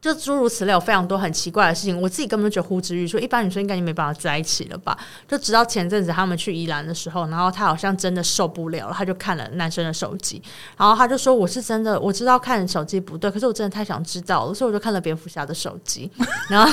[0.00, 3.18] 就诸如此类，有非常多很奇怪的事情，我自己根本就觉得呼之欲出。
[3.18, 4.96] 一般女生应该就没办法在一起了吧？
[5.28, 10.42] 就直到前阵子他们去宜兰的时候，然后她好像真的受不了了，他就看了男生的手机，
[10.78, 16.10] 然后她就说：“我是真的，我知道看手机不对，可是我真的太想知道了，所以我就看了蝙蝠侠的手机。
[16.48, 16.72] ”然后，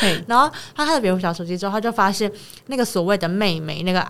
[0.00, 2.30] 嘿，然后她看了蝙蝠侠手机之后，她就发现
[2.66, 4.06] 那个所谓的妹妹那个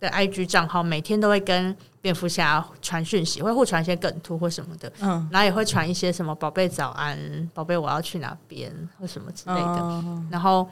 [0.00, 1.76] 的 IG 账号，每天都会跟。
[2.02, 7.18] 蝙蝠侠传讯息，会互传一些梗图或什么的，嗯，然后也会传一些什么“宝贝早安
[7.52, 10.66] ”“宝贝我要去哪边”或什么之类的，嗯、然后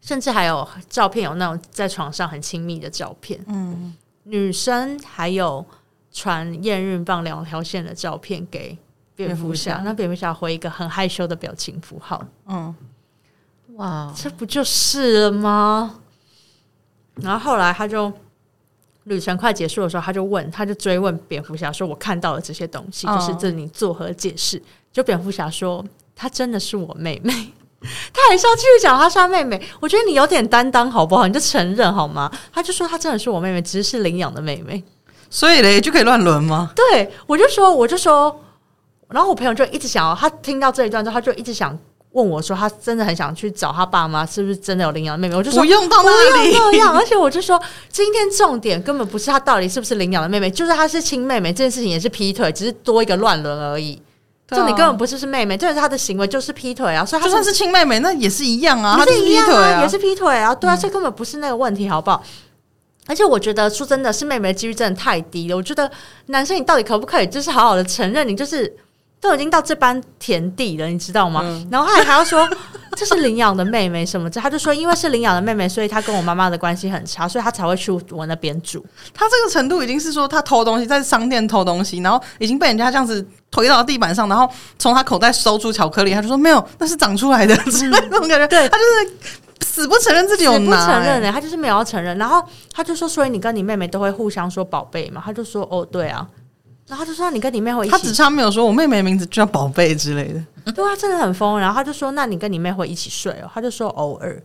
[0.00, 5.64] 甚至还有照片，有那种在床上很亲密的照片，嗯，女生还有
[6.10, 8.76] 传验孕棒两条线的照片给
[9.14, 12.74] 蝙蝠侠，那蝙蝠侠回一个很害羞的表情符号，嗯，
[13.76, 16.00] 哇，这不就是了吗？
[17.22, 18.12] 然后后来他就。
[19.04, 25.82] 旅程快结束的时候，他就问，他就追问蝙蝠侠说：“我看到了这些东西，就是这你作何解释？”就蝙蝠侠说
[26.14, 27.32] ：“她真的是我妹妹。
[28.12, 29.58] ”他还是要继续讲她是他妹妹。
[29.80, 31.26] 我觉得你有点担当好不好？
[31.26, 32.30] 你就承认好吗？
[32.52, 34.84] 他就说她真的是我妹妹，只是是领养的妹妹。
[35.30, 36.70] 所以嘞，就可以乱伦吗？
[36.76, 38.38] 对，我就说，我就说，
[39.08, 41.74] 然后我朋友就一直想要，他听到这一段之后，他就一直想。
[42.12, 47.60] 问我说：“他真的很想去找他爸妈，是不是真的有领养的妹妹？”我就说：“不用到那里，不用那样。”而且我就说
[47.92, 54.00] ：“今天重点根本不是他到底是不是领养的妹妹，就是他是亲妹妹这件事情也是劈腿，只是多一个乱伦而已。
[54.48, 57.04] 重点根本不是是妹妹，就是他的行为就是劈腿啊！
[57.04, 60.54] 所以他就算是亲妹妹，那也是一样啊，也是一样啊，也是劈腿啊！
[60.54, 62.22] 对啊，这根本不是那个问题，好不好？
[63.06, 65.56] 而且我觉得说真的是妹妹的几率真的太低了。
[65.56, 65.90] 我觉得
[66.26, 68.74] 男生你到底可不可以就是好好的承认你就是。”
[69.20, 71.40] 都已经到这般田地了，你知道吗？
[71.44, 72.48] 嗯、然后他还还要说
[72.96, 74.28] 这是领养的妹妹什么？
[74.30, 78.84] 的他就说因为是领养的妹妹，所以他跟我妈妈的关系很差，所以他才会去我那边住。
[79.12, 88.46] 他这个程度已经是说他偷东西，在商店偷东西，然后已经被人家这样子推到地板上，然后从他口袋搜出巧克力，他就说没有，那是长出来的，之类那种感觉。
[88.48, 92.16] 对，他就是死不承认自己有拿，死不承认的，他就是没有要承认。
[92.18, 95.22] 然后他就说，所以你跟你妹妹都会互相说宝贝嘛？
[95.24, 96.26] 他就说哦，对啊。
[96.88, 100.72] 然后他就说：“你跟你妹会一起。”他只差没有说“我妹妹的名字就叫宝贝”之类的。
[100.72, 101.60] 对啊，真的很疯。
[101.60, 104.42] 然后他就说：“那你跟你妹会一起睡哦？”他就说：“偶尔。”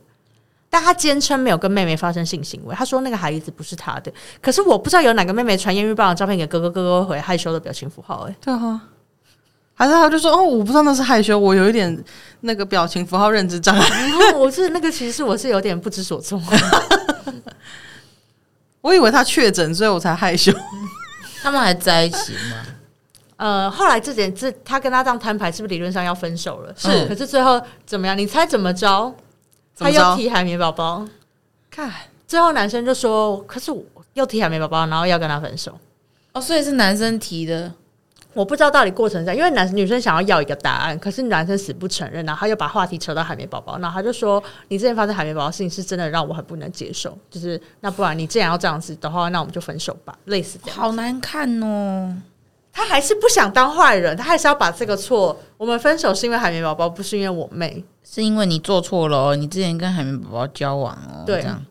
[0.69, 2.75] 但他坚称没有跟妹妹发生性行为。
[2.75, 4.12] 他说那个孩子不是他的。
[4.41, 8.27] 可是我不知道有哪个妹妹传验孕棒的照片给哥哥，哥哥会害羞的表情符号。
[8.27, 8.82] 哎，对啊。
[9.75, 12.03] 还是他就说：“哦，我不知道那是害羞，我有一点
[12.41, 14.34] 那个表情符号认知障碍。
[14.36, 16.41] 我是那个，其实我是有点不知所措。
[18.82, 20.51] 我以为他确诊，所以我才害羞。”
[21.43, 22.65] 他们还在一起吗？
[23.36, 26.73] 呃，后来这点这他跟他这样摊牌，是不是理论上要分手了？
[26.77, 28.17] 是，可是最后怎么样？
[28.17, 29.13] 你猜怎么着？
[29.77, 31.06] 他又提海绵宝宝，
[31.69, 31.91] 看
[32.25, 35.77] 最后男生就说：“可是我又提海绵宝宝，然后要跟他分手。”
[36.32, 37.73] 哦，所以是男生提的。
[38.34, 52.15] 我不知道到底过程在，因为男女生想要要一个答案，可是男生死不承认，然后他又把话题扯到海绵宝宝，然后他就说：“你之前发生海绵宝宝事情是真的让我很不能接受，就是那不然你既然要这样子的话，那我们就分手吧。”类似这样，好难看哦。
[52.72, 55.39] 他还是不想当坏人，他还是要把这个错。
[55.58, 59.36] 我们分手是因为海绵宝宝，不是因为我妹，是因为你做错了哦。
[59.36, 61.63] 你之前跟海绵宝宝交往哦，对，这样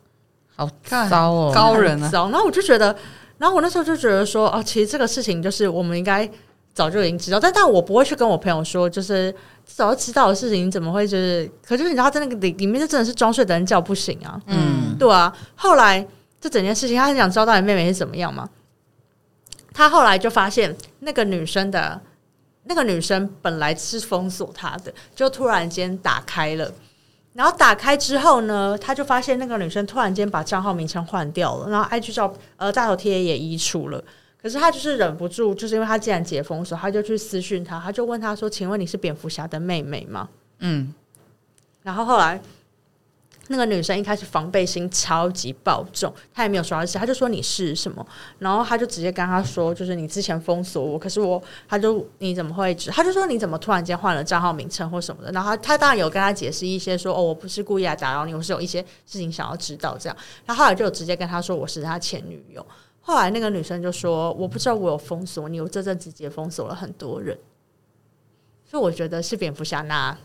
[0.54, 2.08] 好糟哦，高人啊。
[2.12, 2.94] 然后我就觉得，
[3.38, 6.30] 然后我那时候就觉得说，哦，其实这个事情就是我们应该。
[6.74, 9.34] 早就已经知道，但但我不会去跟我朋友说，就是
[9.66, 11.50] 早就知道的事情，你怎么会就是？
[11.66, 14.40] 可就是你知道，他在那个里里面，就真的是装睡的人叫不醒啊！
[14.46, 15.30] 嗯，对啊。
[15.54, 16.06] 后来
[16.40, 18.48] 这整件事情，他很想知道到底妹妹是怎么样嘛？
[19.74, 22.00] 他后来就发现，那个女生的，
[22.64, 26.72] 那个女生本来是封锁他的，就突然间打开了。
[27.34, 34.02] 然后打开之后呢，他就发现那个女生突然间把账号名称换掉了，然后 IG 照呃大头贴也移除了。
[34.42, 40.28] 可是他就是忍不住，就是因为他既然解封，所以他就去私讯他，他就问他说：“请问你是蝙蝠侠的妹妹吗？”
[40.58, 40.92] 嗯，
[41.82, 42.40] 然后后来
[43.48, 48.04] 那个女生一开始防备心超级爆重，她也没有说他是，他就说你是什么，
[48.40, 52.74] 然后他就直接跟他说：“就是你之前封锁我，可是我，他就你怎么会？
[52.74, 55.30] 他就说你怎么突然间换了账号名称或什么的？
[55.30, 60.16] 然后他，他当然有跟他解释一些说：哦，我不是故意来打扰你，我是有一些事情想要知道这样。
[60.44, 62.66] 他后来就直接跟他说：我是他前女友。”
[63.04, 67.36] 后来那个女生就说：“我不知道我有封锁你，我这阵子也封锁了很多人，
[68.64, 70.16] 所以我觉得是蝙蝠侠拿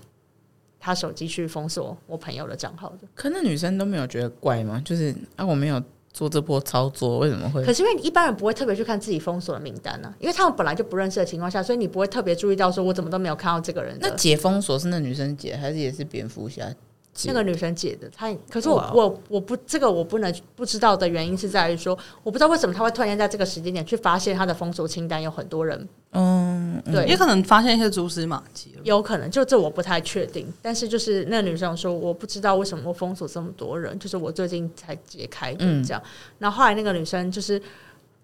[0.79, 3.07] 他手机去封锁我朋友的账号的。
[3.15, 4.79] 可那女生都没有觉得怪吗？
[4.85, 5.81] 就是啊，我没有
[6.13, 7.63] 做这波操作，为什么会？
[7.65, 13.97] 可是因为一般人不会特别去看自己封锁的名单呢、啊，因为他们本来就不认识的情况下，所以你不会特别注意到说我怎么都没有看到这个人。
[13.99, 16.63] 那解封锁是那女生解，还是也是蝙蝠侠？
[17.25, 36.01] 那个女生解的，她可是我我我不这个我不能不知道的原因是在于说，我不知道为什么她会突然间在这个时间点去发现她的封锁清单有很多人，嗯，对，也可能发现一些蛛丝马迹，有可能就这我不太确定，但是就是那个女生说我不知道为什么我封锁这么多人，就是我最近才解开的这样，
[36.39, 37.62] 然后后来那个女生就是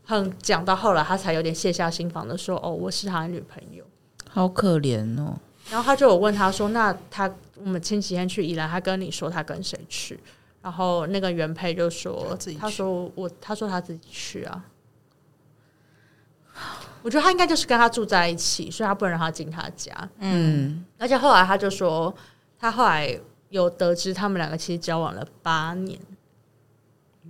[0.03, 3.83] 很讲到后来，她才有点卸下心防的说，哦，我是她的女朋友，
[4.29, 5.35] 好可怜哦。
[5.71, 10.19] 然后他就有问他说：“那他我们前几天去宜兰，他跟你说他跟谁去？”
[10.61, 14.65] 然后那个原配就说：“他说我，他说他自己去啊。”
[17.01, 20.09] 我觉得他应该就是跟他住在一起，所以他不能让他进他家。
[20.19, 22.13] 嗯，而且后来他就说，
[22.57, 25.99] 他后来有得知他们两个其实交往了八年。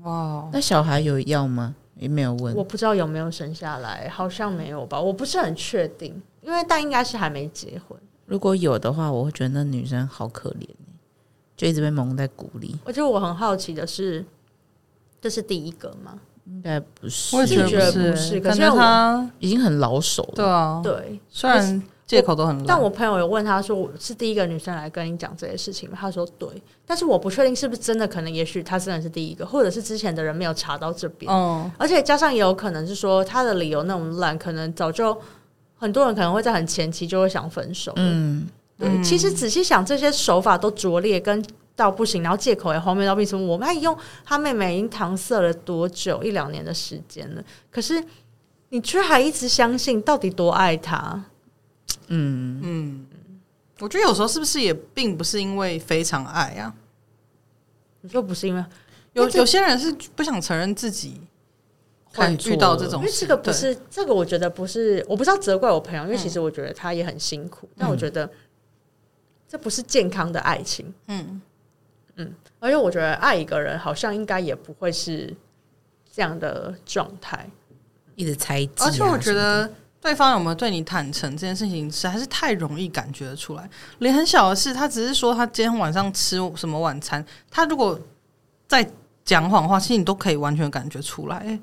[0.02, 1.76] 哇，那小孩有要吗？
[1.96, 5.00] 也没有问，我不知道有没有生下来，好像没有吧？
[5.00, 7.98] 我不是很确定，因为但应该是还没结婚。
[8.26, 10.68] 如果有的话，我会觉得那女生好可怜，
[11.58, 12.76] 就一直被蒙在鼓里。
[12.86, 14.24] 我觉得我很好奇的是，
[15.22, 16.20] 这是第一个吗？
[16.46, 18.40] 应该不是，我也觉得不是。
[18.40, 20.34] 可是他已经很老手了。
[20.36, 26.50] 对啊，对，虽然借口都很烂，但我朋友有问他说：“我是第一个女生来跟你讲这些事情吗？”他说：“对。”
[26.86, 31.32] 但是我不确定是不是真的，可能也许他真的是第一个，或者是之前的人没有查到这边。
[31.32, 35.18] 嗯，而且加上也有可能是说他的理由那种烂，可能早就。
[35.84, 37.92] 很多人可能会在很前期就会想分手。
[37.98, 39.04] 嗯，对。
[39.04, 43.46] 其实仔细想，这些手法都拙劣，跟到不行，然后借口也荒谬到不行。
[43.46, 43.94] 我们还用
[44.24, 46.24] 他妹妹已经搪塞了多久？
[46.24, 47.44] 一两年的时间了。
[47.70, 48.02] 可是
[48.70, 51.22] 你却还一直相信，到底多爱他？
[52.08, 53.06] 嗯嗯。
[53.82, 56.74] 我觉得有时候是不是也并不是因为非常爱啊？
[58.00, 58.64] 你说不是因为
[59.12, 61.20] 有有些人是不想承认自己。
[62.14, 68.30] 会遇到这种，因为这个不是这个，我觉得不是，我不知道责怪我朋友，因为其实我觉得他也很辛苦，嗯、但我觉得
[69.48, 71.42] 这不是健康的爱情，嗯
[72.16, 75.34] 嗯，而且我觉得爱一个人好像应该也不会是
[76.12, 77.50] 这样的状态，
[78.16, 78.86] 一直猜忌、啊。
[78.86, 83.68] 而且我觉得对方有没有对你坦诚这件事情，实在是太容易感觉得出来。
[83.98, 88.00] 连很小的事，他只是说他今天晚上吃什么晚餐，他如果
[88.68, 88.88] 在
[89.26, 91.60] 讲谎话，其实你都可以完全感觉出来。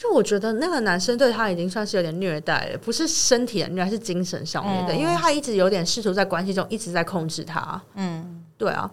[0.00, 7.78] 就我觉得那个男生对他已经算是有点虐待了，不是身体的虐待，是精神上面的，嗯、因为他一直有点试图在关系中一直在控制他。
[7.96, 8.90] 嗯，对啊。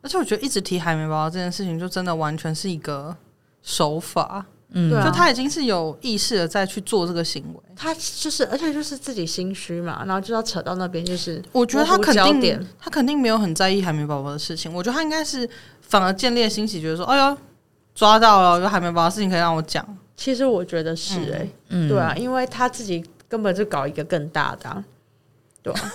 [0.00, 3.16] 而且我觉得一直提海绵宝宝这件事情，就真的完全是一个
[3.62, 4.46] 手法。
[4.68, 7.60] 嗯，就他已经是有意识的在去做这个行为。
[7.74, 14.72] 他就是，而且就是自己心虚嘛，然后就要扯到那边，就是我觉得他肯定，他肯定没有很在意海绵宝宝的事情。
[14.72, 17.36] 我觉得他应该是反而见猎心喜，觉得说，哎呦。
[17.94, 19.86] 抓到了，有海绵宝宝的事情可以让我讲。
[20.16, 24.84] 其实我觉得是哎、欸，嗯、对啊，因为他自己根本就搞一个更大的、啊，
[25.62, 25.92] 对啊，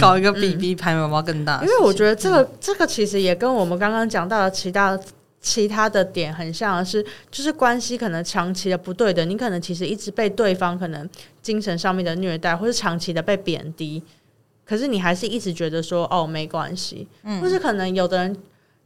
[0.00, 1.60] 搞一个比比海绵宝宝更大。
[1.62, 4.98] 因为我觉得这个、嗯、这个其实也跟我们刚刚讲到的其他
[5.40, 11.08] 其他的点很像是，就是关系可能长期的不对的，你可能其实一直被对方可能
[11.42, 14.02] 精神上面的虐待，或是长期的被贬低，
[14.64, 18.36] 可是你还是一直觉得说哦没关系，嗯，或是可能有的人。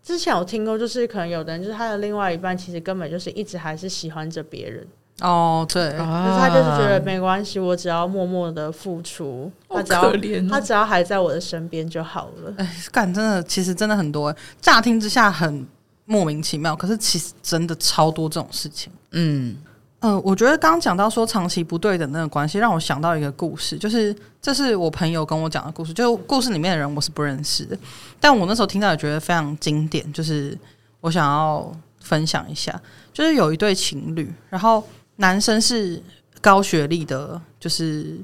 [0.02, 4.86] 之前有听过，就是可能有的人，就是他的另外一半，其实根本就是一直还是喜欢着别人。
[5.20, 10.12] 哦，对，可是他就是觉得没关系，我只要默默的付出，他只要、哦、
[10.50, 12.54] 他只要还在我的身边就好了。
[12.56, 15.66] 哎，感，真的，其实真的很多，乍听之下很
[16.06, 18.90] 莫名其妙，可是其实真的超多这种事情。
[19.12, 19.56] 嗯。
[20.00, 25.92] 呃，我觉得刚讲到说长期不对等那个关系，让我想到一个故事，就是这是我朋友跟我讲的故事。
[25.92, 27.78] 就故事里面的人我是不认识的，
[28.18, 30.56] 但我那时候听到也觉得非常经典，就是
[31.02, 32.80] 我想要分享一下。
[33.12, 34.82] 就是有一对情侣，然后
[35.16, 36.02] 男生是
[36.40, 38.16] 高学历的，就是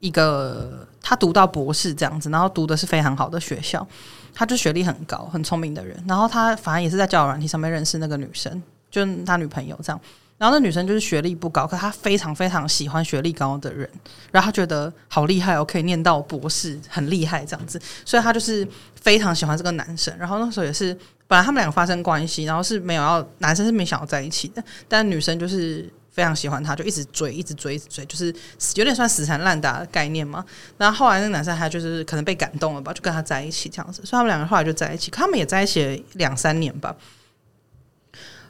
[0.00, 3.86] 一个他读到博士这样子，然后读的是非常好的学校，
[4.34, 5.98] 他就学历很高、很聪明的人。
[6.06, 9.98] 然后他反正也是在交友软体上面认识那个女生，就他女朋友这样。
[10.36, 13.88] 然后那女生就是学历不高，可她非常非常喜欢学历高的人，
[14.32, 18.66] 然后她觉得好厉害哦，可以念到博士，很厉害这样子，所以她就是
[19.00, 20.14] 非常喜欢这个男生。
[20.18, 20.92] 然后那时候也是，
[21.28, 28.34] 本来他们两个发生关系，然后是没有要，男生是没想要在一起的，但女生就是非常喜欢他，就一直追，一直追，一直追，就是
[28.74, 30.44] 有点算死缠烂打的概念嘛。
[30.76, 36.94] 然后后来那个男生他就是可能被感动了吧，就跟他在一起这样子，所以他们两个后来就在一起，可他们也在一起两三年吧。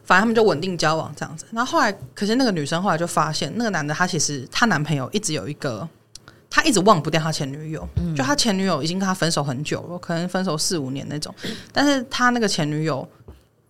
[0.05, 5.89] 反正他们就稳定交往这样子，然后后来，可是那个女生后来就发现，那个男的他其实他男朋友一直有一个
[6.51, 11.35] 他一直忘不掉他前女友，就他前女友已经跟他分手很久了，可能分手四五年那种，
[11.73, 13.09] 但是他那个前女友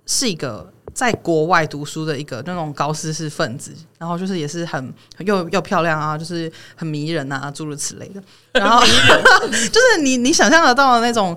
[0.07, 8.23] 是一个在国外读书的一个那种高知识分子，然后就是也是很又又漂亮啊，就是很迷人啊，诸如此类的，
[8.53, 8.85] 然后
[9.49, 11.37] 就是你你想象得到的那种。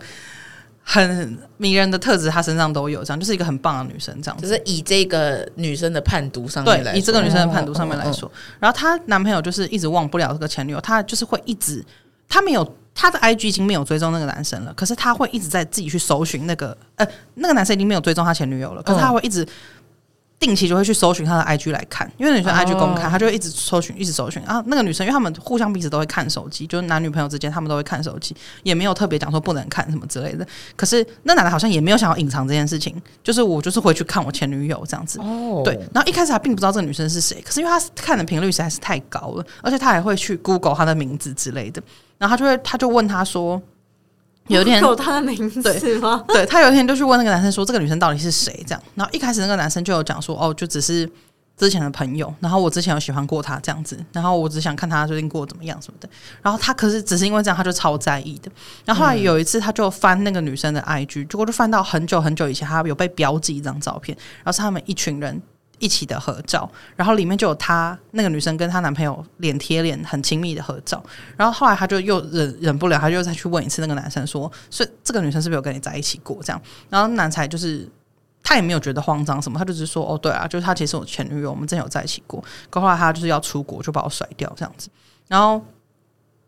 [0.89, 11.85] 很迷人的特质，她身上都有，这样就是一个很棒的女生，这样就是以这个女生的判读上面对，以这个女生的判读上面来说，哦哦哦、然后她男朋友就是一直忘不了这个前女友，她就是会一直，
[12.29, 12.65] 她没有
[12.95, 19.45] 她的 IG 已经没有追踪那个男生了，可是她会一直在自己去搜寻那个，呃，那个男生已经没有追踪他前女友了，可是她会一直。
[20.39, 23.19] 定期就会去搜寻她的 IG 来看，因为女生 IG 公开，她、oh.
[23.19, 24.41] 就会一直搜寻，一直搜寻。
[24.43, 30.45] 啊，那个女生，因为他们互相彼此都会看手机，就是男女朋友之间，他们都会看手机，也没有特别讲说不能看什么之类的。
[30.75, 35.19] 可是那男的好像也没有想要隐藏这件事情，就是我就是回去看我前女友这样子。
[35.19, 35.25] 哦
[35.55, 35.63] ，oh.
[35.63, 35.73] 对。
[35.91, 41.81] 然后一开始他并不知道这个女生是谁，可是因为他看的频率实在是太高了，而且他还会去 Google 她的名字之类的，
[42.19, 43.59] 然后他就会他就问他说。
[44.47, 45.59] 有一天有他的名字
[45.99, 46.23] 吗？
[46.27, 51.09] 对，对他有一天就去问那个男生说：“这个女生到底是谁？”这样，然后一开始那个男生就有讲说：“哦，就只是
[51.57, 56.09] 之前的朋友，然后我之前有喜欢过她这样子，然后我只想看她最近过得怎么样什么的。”
[56.41, 58.51] 然后他可是只是因为这样，他就超在意的。
[58.85, 65.41] 然后后来有一次，他就翻那个女生的 IG，结果就翻到很久很久以前，他有被标记一张照片，然后是他们一群人。
[65.79, 71.03] 一起的合照，然后里面就有她那个女生跟她男朋友脸贴脸很亲密的合照，
[71.35, 76.37] 然后后来她就又忍忍不了，她就再去问一次那个男生说，所以这个女生是不是有跟你在一起过？
[76.41, 77.87] 这样，然后男才就是
[78.43, 84.89] 他也没有觉得慌张什么，他就只是说哦对啊，就是他其实是我前女友，我们真有在一起过，可后来他就是要出国就把我甩掉这样子，
[85.27, 85.63] 然后。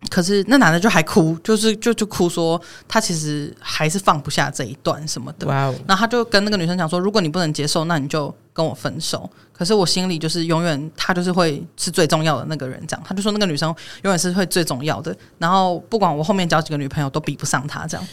[0.09, 5.45] 可是那男的就还哭，就是就就哭说他其实还是放不下这一段什么的。
[5.45, 5.75] 哇哦！
[5.85, 9.29] 然后他就跟那个女生讲说，如果你不能接受，那你就跟我分手。
[9.53, 13.05] 可是我心里就是永远他就是会是最重要的那个人，这样。
[13.07, 15.15] 他就说那个女生永远是会最重要的。
[15.37, 18.05] 然后不管我后面交几个女朋友都比不上他，这样。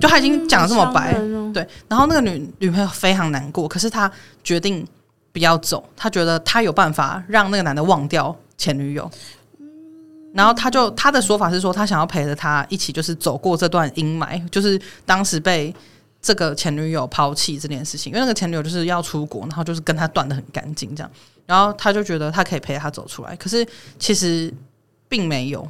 [0.00, 1.12] 就他已经讲得这么白，
[1.52, 1.66] 对。
[1.86, 4.10] 然后那个女女朋友非常难过，可是他
[4.42, 4.86] 决定
[5.32, 9.10] 不要走，他觉得他有办法让那个男的忘掉前女友。
[10.32, 15.72] 然后他就他的说法是说，他想要陪着他一起，就是走过这段阴霾，就是当时被
[16.24, 18.10] 这个前女友抛弃这件事情。
[18.10, 21.10] 因为那个前女友就是要出国，然后就是跟他断的很干净这样。
[21.44, 23.66] 然后他就觉得他可以陪他走出来，可是
[23.98, 24.52] 其实
[25.08, 25.68] 并没有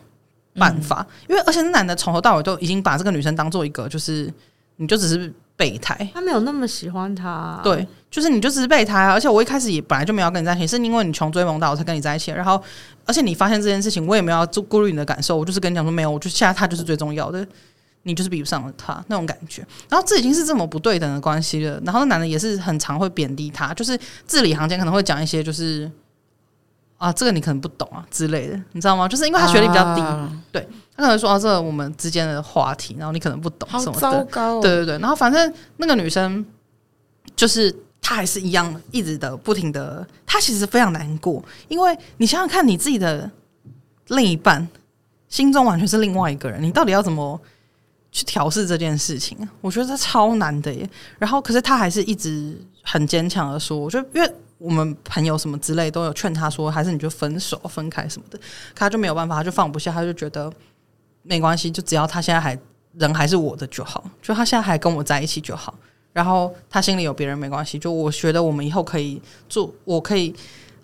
[0.55, 4.33] 办法，嗯、因为而且那男的从头到尾都已经把这个女生当做一个，就是
[4.77, 5.35] 你就只是。
[5.57, 7.61] 备胎，他没有那么喜欢她、啊。
[7.63, 9.13] 对，就是你就只是备胎啊！
[9.13, 12.33] 而且我一开始也本来就没有跟你在一起，是因为你穷追猛打我才跟你在一起。
[12.33, 12.61] 然后，
[13.07, 17.47] 而且你发现这件事情，我也没有要顾虑你的感受，我就是跟你讲说没有，我就现在他就是最重要的，
[18.05, 19.67] 你就是比不上他那种感觉。
[19.89, 21.81] 然后这已经是这么不对等的关系了。
[21.85, 25.91] 然后那男的也是很常会贬低他，就是字里行间可能会讲一些就是
[26.97, 29.09] 啊，这个你可能不懂啊之类的，你知道吗？
[29.09, 30.67] 就是因为他学历比较低，啊、对。
[30.97, 34.99] 他可能说啊这我们之间的话题，然后你可能不懂什么的，糟糕哦、对对对。
[34.99, 36.45] 然后反正那个女生
[37.35, 43.29] 就是她还是一样一直的不停的，她其实非常难过，因为你想想看你自己的
[44.07, 44.69] 另一半
[45.29, 47.41] 心中完全是另外一个人，你到底要怎么
[48.15, 49.37] 去调试这件事情？
[49.61, 50.89] 我觉得这超难的耶。
[51.19, 54.35] 然后可是他还是一直很坚强的说，我觉得因为。
[54.57, 58.39] 我们朋友什么之类都有劝他说，还是你就分手、分开什么的，
[58.75, 60.51] 他就没有办法，他就放不下，他就觉得
[61.23, 62.59] 没关系，就只要他现在还
[62.95, 65.75] 人还是我的就好，就他现在还跟我在一起就好。
[66.15, 70.35] 然后他心里有别人没关系，就我觉得我们以后可以做，我可以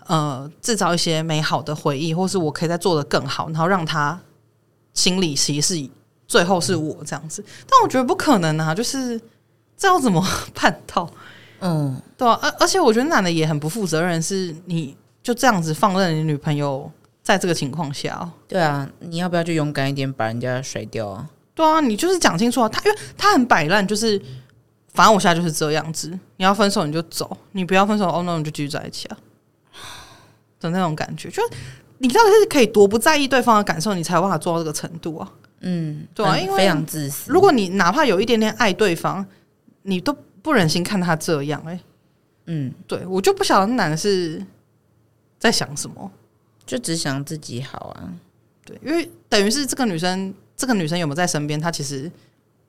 [0.08, 4.20] 呃制造一些美好的回忆，或是我可以再做得更好，然后让他
[4.92, 5.90] 心里其实是
[6.30, 7.44] 最后是我这样子。
[7.68, 9.20] 但我觉得不可能啊，就是
[9.76, 10.24] 这要怎么
[10.54, 11.10] 办到？
[11.58, 16.88] 嗯，对啊，而而且我觉得男的也很不负责任，是你就这样子放任你女朋友
[17.20, 18.30] 在这个情况下。
[18.46, 21.28] 对啊，你要不要就勇敢一点把人家甩掉啊？
[21.52, 24.16] 对啊，你就是讲清楚啊，他因为他很摆烂，就是
[24.94, 29.18] 反正我现在就是这样子，你要分手你就走，你不要分手哦，那你就继续在一起啊
[30.60, 31.42] 的那种感觉，就
[31.98, 35.30] 你到底是可以多不在意对方的感受，你才有办法做到这个程度啊？
[35.60, 37.32] 嗯，对啊，因为非常自私。
[37.32, 39.24] 如果你哪怕有一点点爱对方，
[39.82, 40.16] 你都。
[40.42, 41.80] 不忍心看他这样哎、欸，
[42.46, 44.42] 嗯，对我就不晓得那男的是
[45.38, 46.10] 在想什么，
[46.64, 48.08] 就只想自己好啊。
[48.64, 52.10] 对，因为等于是这个女生，这个女生有没有在身边，她其实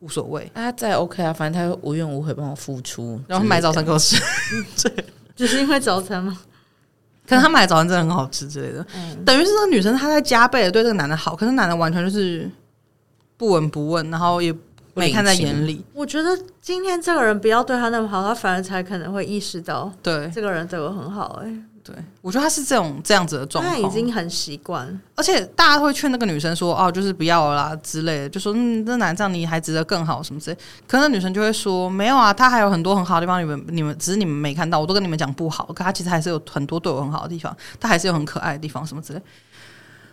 [0.01, 0.51] 无所谓。
[0.53, 4.21] 她在 OK 啊，反正她无怨无悔帮我付出，然后买早餐给我吃。
[4.83, 5.05] 对，
[5.37, 6.37] 只是因为早餐吗？
[7.25, 8.85] 可能他买的早餐真的很好吃之类的。
[8.93, 12.51] 嗯，等于是这个女生她在加倍的对这个男的好，可是男的完全就是
[13.41, 14.53] 不闻不问，然后也。
[14.93, 15.81] 没看在眼里。
[15.93, 21.47] 我觉得今天这个人不要对他那么好，他反而才可能会意识到，对这个人对我很好、欸。
[21.47, 24.99] 哎，对，我觉得他是这种这样子的状况，他已经很习惯。
[25.15, 39.21] 而且大家会劝那个女生说：“哦，就是不要了啦之类的，就说嗯，这男这样你还值得更好什么之类。”可是那女生就会说：“没有啊，他还有很多很好的地方，你们你们只是你们没看到，我都跟你们讲不好，可他其实还是有很多对我很好的地方，他还是有很可爱的地方什么之类。”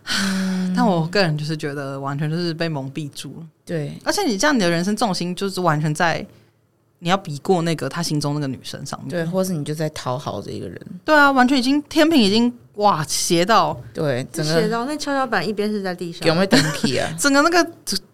[0.09, 3.47] 嗯，但我个人就是觉得完全就是被蒙蔽住了。
[3.67, 6.27] 对，而且你这样，你的人生重心就是完全在
[7.01, 10.81] 你要比过那个他心中那个女生上面，对，或是你就在讨好这一个人。
[11.05, 17.09] 对啊，完全已经天平已经哇斜到对，整个斜到那跷跷板一边是在地上，有没有等起啊？
[17.19, 17.71] 整个那个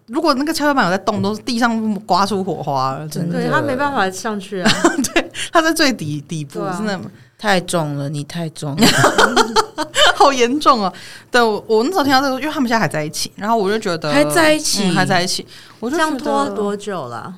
[0.07, 3.39] 如果那个跷跷板有在动，都是地上刮出火花了，真的。
[3.39, 4.71] 对，他没办法上去啊，
[5.13, 6.99] 对，他在最底底部，啊、真的。
[7.37, 8.87] 太重了，你太重了，
[10.17, 10.93] 好严重哦！
[11.29, 15.45] 对我，我那时候听到这个，因为他们现在还在一起，然后我就觉得还在一起，嗯、还在一起，
[15.79, 17.35] 我就这样拖多久了？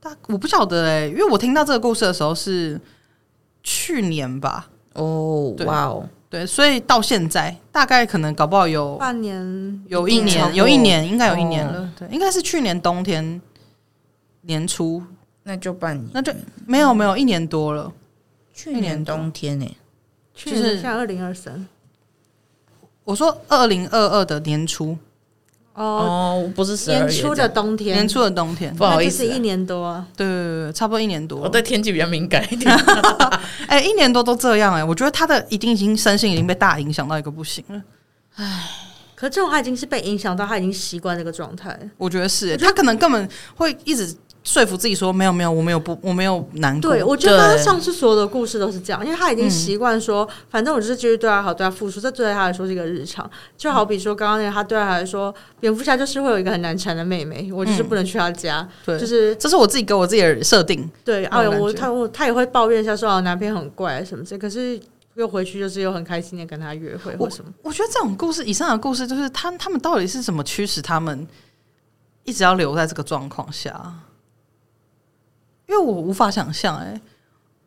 [0.00, 2.80] 大我不晓得哎、欸，因为我听到这个故事的时候是
[3.62, 4.70] 去年吧。
[4.94, 11.80] 哦，哇哦，对，所以到现在大概可能搞不好有半年，有一年，有一年，应该有一年了。
[11.80, 13.40] 哦、对，应该是去年冬天
[14.42, 15.02] 年初，
[15.42, 16.32] 那就半年，那就
[16.66, 17.92] 没有没有一年多了。
[18.54, 19.76] 去年冬天呢、欸，
[20.34, 21.66] 就是像二零二三。
[23.08, 24.94] 我说二零二二的年初
[25.72, 30.06] 哦，不是年初的冬天，年初的冬天，不好意思，是一年多啊。
[30.14, 31.40] 对对对，差不多一年多。
[31.40, 32.70] 我对天气比较敏感一点。
[33.66, 37.82] 哎、欸，一年多都这样哎、欸，我觉得他的一定已经身心已经被大影响到一个不行了。
[38.34, 38.68] 哎，
[39.14, 41.80] 可这种他已经是被影响到，他已经习惯这个状态。
[41.96, 44.14] 我觉得是、欸，他可能根本会一直。
[44.48, 46.90] 说服自己说没有没有，我没有不我没有难过。
[46.90, 53.30] 对，我觉得上次所有的故事都是这样，因为他已经习惯说，嗯、反正我就是继续对他好，对他付出，这对他来说是一个日常。
[53.58, 58.66] 就好比说刚刚那个，他对他来说，蝙蝠侠就是会有一个很难缠的妹妹，我就是不能去他家。
[58.86, 60.90] 就是这是我自己给我自己的设定。
[61.04, 64.80] 对，哎呦，我他我他也会抱怨一下说我男朋友很怪什么的，可是
[65.16, 67.52] 又回去就是又很开心的跟他约会或什么。
[67.62, 71.28] 我，我觉得这种故事以上的故事，就是他他们到底是怎么驱使他们
[72.24, 73.92] 一直要留在这个状况下？
[75.68, 76.98] 因为我无法想象，哎，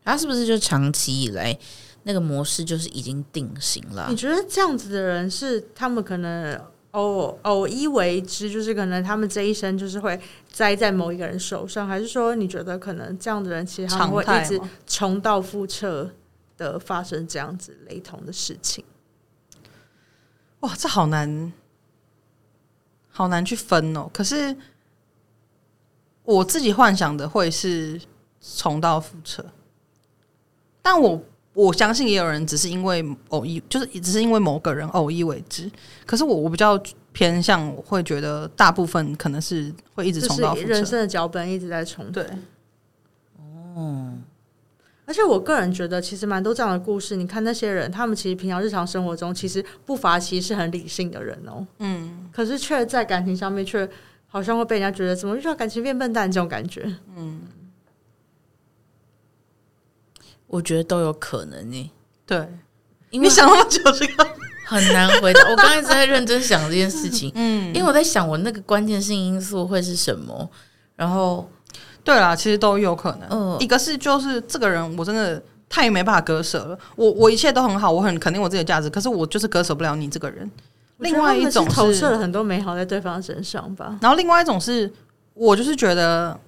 [0.04, 1.56] 他是不是就长期以来
[2.02, 4.08] 那个模式就是已经定型了？
[4.10, 6.60] 你觉得这样子的人是他们可能
[6.92, 10.20] 偶偶一为之，就是可能他们这一生就是会
[10.52, 16.10] 栽在某一个人手上，还是说你觉得可能这样的人其实他们会一直重蹈覆辙
[16.58, 18.84] 的发生这样子雷同的事情？
[20.62, 21.54] 哇，这好难，
[23.10, 24.10] 好难去分哦。
[24.12, 24.58] 可是。
[26.24, 28.00] 我自己幻想的会是
[28.40, 29.44] 重蹈覆辙，
[30.82, 31.22] 但我
[31.54, 35.70] 我相信也有人只是因为偶一，就是只是因为某个人偶一为之。
[36.06, 42.12] 可是我我比较偏向会觉得大部分可能是会一直重蹈覆辙，人生的脚本一直在重复。
[42.12, 42.26] 对，
[43.76, 44.14] 哦，
[45.06, 47.16] 而且我个人觉得其实蛮多这样的故事。
[47.16, 51.66] 你看那些人，他们其实平常日常生活中其实不乏其实是很理性的人哦。
[51.80, 53.90] 嗯，可是却在感情上面却。
[54.34, 56.96] 好像会被人家觉得怎么遇到感情变笨蛋这种感觉。
[57.18, 57.42] 嗯，
[60.48, 61.92] 我觉得都有可能呢、欸。
[62.26, 62.38] 对，
[63.10, 64.28] 因为你想那么久，这个
[64.66, 65.50] 很难回答。
[65.50, 67.30] 我刚才一直在认真想这件事情。
[67.36, 70.50] 嗯，因为我在想我那个关键性因素会是什么。
[70.96, 71.50] 然后，
[72.06, 73.28] 对啦，其实都有可能。
[73.30, 76.80] 嗯，一个是就是这个人，我真的太没办法割舍了。
[76.96, 80.50] 我我一切都很好，我很肯定我自己的价值，可是我就是割舍不了你这个人。
[81.02, 83.98] 另外一种是投射了很多美好在对方身上吧。
[84.02, 84.92] 然后另外一种是
[85.34, 86.40] 我就是觉得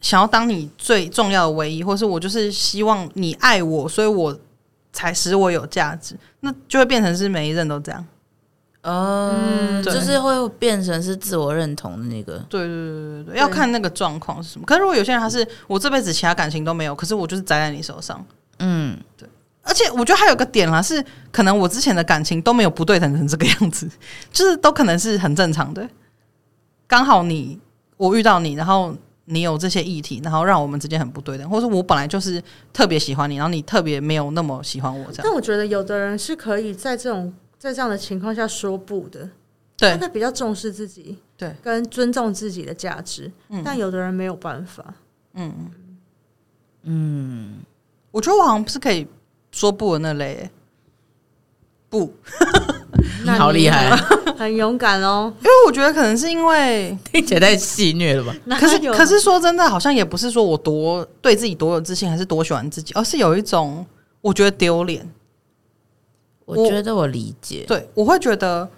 [0.00, 4.36] 想要当你最重要的唯一，或是我就是希望你爱我，所以我
[4.92, 6.16] 才使我有价值。
[6.40, 8.04] 那就会变成是每一任都这样。
[8.82, 12.38] 嗯，就是会变成是自我认同的那个。
[12.48, 14.64] 对对对对对，要看那个状况是什么。
[14.64, 18.24] 可是如果有些人他是我这辈子其他感情都没有，可是我就是栽在你手上。
[18.60, 19.28] 嗯，对。
[19.62, 23.88] 而且我觉得还有个点啦，是可能我之前的感情都没有不对等成这个样子，
[24.32, 25.88] 就是都可能是很正常的。
[26.86, 27.60] 刚好你
[27.96, 28.96] 我遇到你，然后
[29.26, 32.42] 你有这些议题，然后让我们之间很不对等，或者我本来就是
[32.72, 35.20] 特别喜欢你，然后你特别没有那么喜欢我这样。
[35.22, 39.28] 但我觉得有的人是可以在这种在这样的情况下说不的，
[39.76, 43.30] 对，他比较重视自己，对，跟尊重自己的价值。
[43.50, 44.82] 嗯，但有的人没有办法。
[45.34, 45.70] 嗯
[46.82, 47.58] 嗯，
[48.10, 49.06] 我觉得我好像不是可以。
[49.50, 50.50] 说不的那类、欸，
[51.88, 52.12] 不，
[53.24, 53.94] 你好厉害，
[54.36, 55.32] 很勇敢哦。
[55.40, 58.34] 因为我觉得可能是因为听起来太戏谑了吧？
[58.58, 63.84] 可是可是说真的，好像也不是说我多对自己多有自信，还是多喜欢自己，而是有一种
[64.20, 65.08] 我觉得丢脸。
[66.44, 68.68] 我觉得我理解，对，我会觉得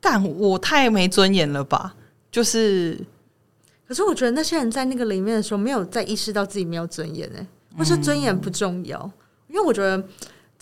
[0.00, 1.94] 干我太没尊严了吧？
[2.30, 2.98] 就是。
[3.88, 7.44] 可是我觉得那些人在那个里面的时候，没有在意识到自己没有尊严，哎，
[7.76, 9.12] 或是尊严不重要，嗯、
[9.50, 10.02] 因为我觉得。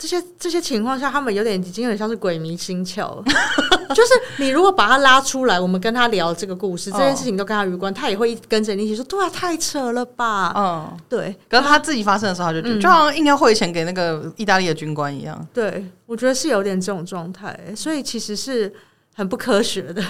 [0.01, 3.23] 这些这些情况下，他们有点已经有点像是鬼迷心窍了。
[3.93, 11.35] 就是你如果把他拉出来，我们跟他聊这个故事，这件事情都跟他无关，他也会跟着你一起说：“对啊，太扯了吧？”嗯，对。
[11.49, 15.45] 可是他自己发生的时候，他就觉得就好像应该汇钱给那个意大利的军官一样。
[15.53, 18.73] 对，我觉得是有点这种状态，所以其实是
[19.13, 20.01] 很不科学的。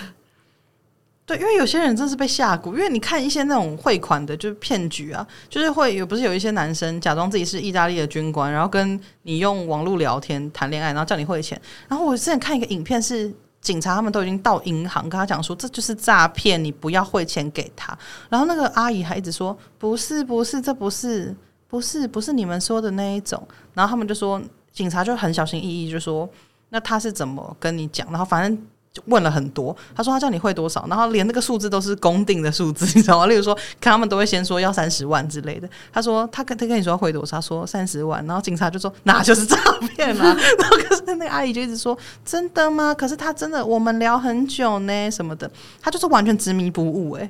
[1.30, 2.74] 对，因为有些人真是被吓蛊。
[2.74, 11.62] 因为你看一些那种汇款的，就是骗局啊，就是会有不是有一些男生假装自己是意大利的军官，然后跟你用网络聊天谈恋爱，然后叫你汇钱。
[11.88, 17.96] 然后我之前看一个影片，是警察他们都已经到银行跟他讲说，这就是诈骗，你不要汇钱给他。
[18.28, 21.36] 然后那个阿姨还一直说不是不是，这不是
[21.68, 23.40] 不是不是你们说的那一种。
[23.76, 26.28] 然后他们就说警察就很小心翼翼就说，
[26.70, 28.10] 那他是怎么跟你讲？
[28.10, 28.60] 然后反正。
[28.92, 33.28] 就问了很多，他说他叫你汇多少，然后连那个数字都是公定的数字，你知道吗？
[33.28, 35.70] 例如说，看他们都会先说要三十万之类的。
[35.94, 39.56] 他说他跟他跟你说要汇多少，他说三十万，然后警察就说那就是诈
[39.96, 40.36] 骗啊。
[40.58, 42.92] 然后可是那个阿姨就一直说真的吗？
[42.92, 47.30] 可是他真的，我们聊很久呢什么的，他就是完全执迷不悟，诶，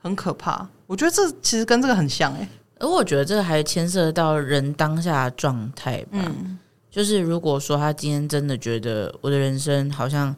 [0.00, 0.64] 很可怕。
[0.86, 2.48] 我觉得这其实跟这个很像，诶，
[2.78, 6.10] 而我觉得这个还牵涉到人当下的状态吧。
[6.12, 6.56] 嗯，
[6.88, 10.32] 就是如果说他今天真的觉得我的人生好像。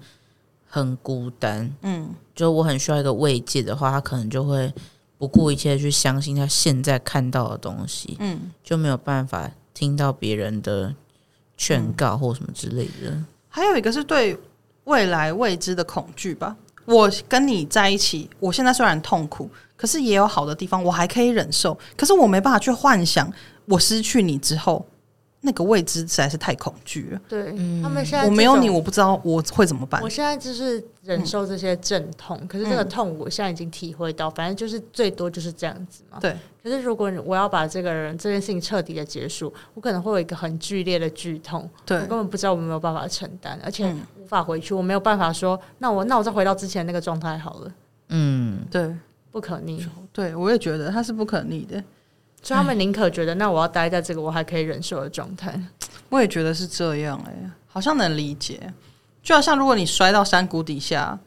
[0.75, 4.73] 很孤单，嗯，就我很需要一个慰藉的话，他可能就会
[5.19, 10.93] 不顾一切去相信他现在看到的东西，嗯，就没有办法听到别人的
[11.57, 13.17] 劝告或什么之类的。
[13.49, 14.37] 还有一个是对
[14.83, 16.57] 未来未知的恐惧吧。
[16.87, 21.79] 我跟你在一起，我现在虽然痛苦，可是也有好的地方，我还可以忍受。
[21.97, 23.33] 可是我没办法去幻想，
[23.67, 24.85] 我失去你之后。
[25.45, 27.21] 那个未知实在是太恐惧了。
[27.29, 30.03] 对，嗯、他们现在我没有你，我不知道我会怎么办。
[30.03, 36.19] 我现在就是忍受这些阵痛，嗯、可是这个痛我现在已经体会到，反正就是最多就是这样子嘛。
[36.21, 36.35] 对。
[36.63, 47.73] 可是如果我要把这个人这件事情彻底的结束，我可能会有一个很剧烈的剧痛，对我根本不知道我没有办法承担，而且无法回去，我没有办法说，那我那我再回到之前那个状态好了。
[48.09, 48.97] 嗯，对，
[49.31, 49.87] 不可逆。
[50.11, 51.85] 对，我也觉得它是不可逆的。
[52.45, 55.59] 所以他们宁可觉得，那我要待在这个我还可以忍受的状态。
[56.11, 58.61] 我也觉得是这样哎、欸，好像能理解。
[59.23, 61.19] 就好像如果你摔到山谷底下，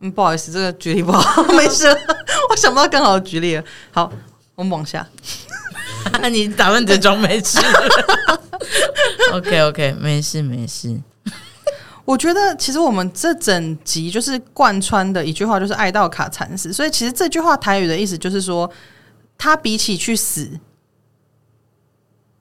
[0.00, 1.88] 嗯，不好意思，这个举例不好， 没事，
[2.50, 3.64] 我想不到更好的举例了。
[3.90, 4.12] 好，
[4.54, 5.06] 我们往下。
[6.30, 7.58] 你打算假装没事
[9.32, 11.00] ？OK OK，没事没事。
[12.04, 16.70] 我觉得其实我们这整集就是贯穿的一句话，就是“爱到卡惨死”。
[16.74, 18.70] 所以其实这句话台语的意思就是说。
[19.42, 20.60] 他比起去死，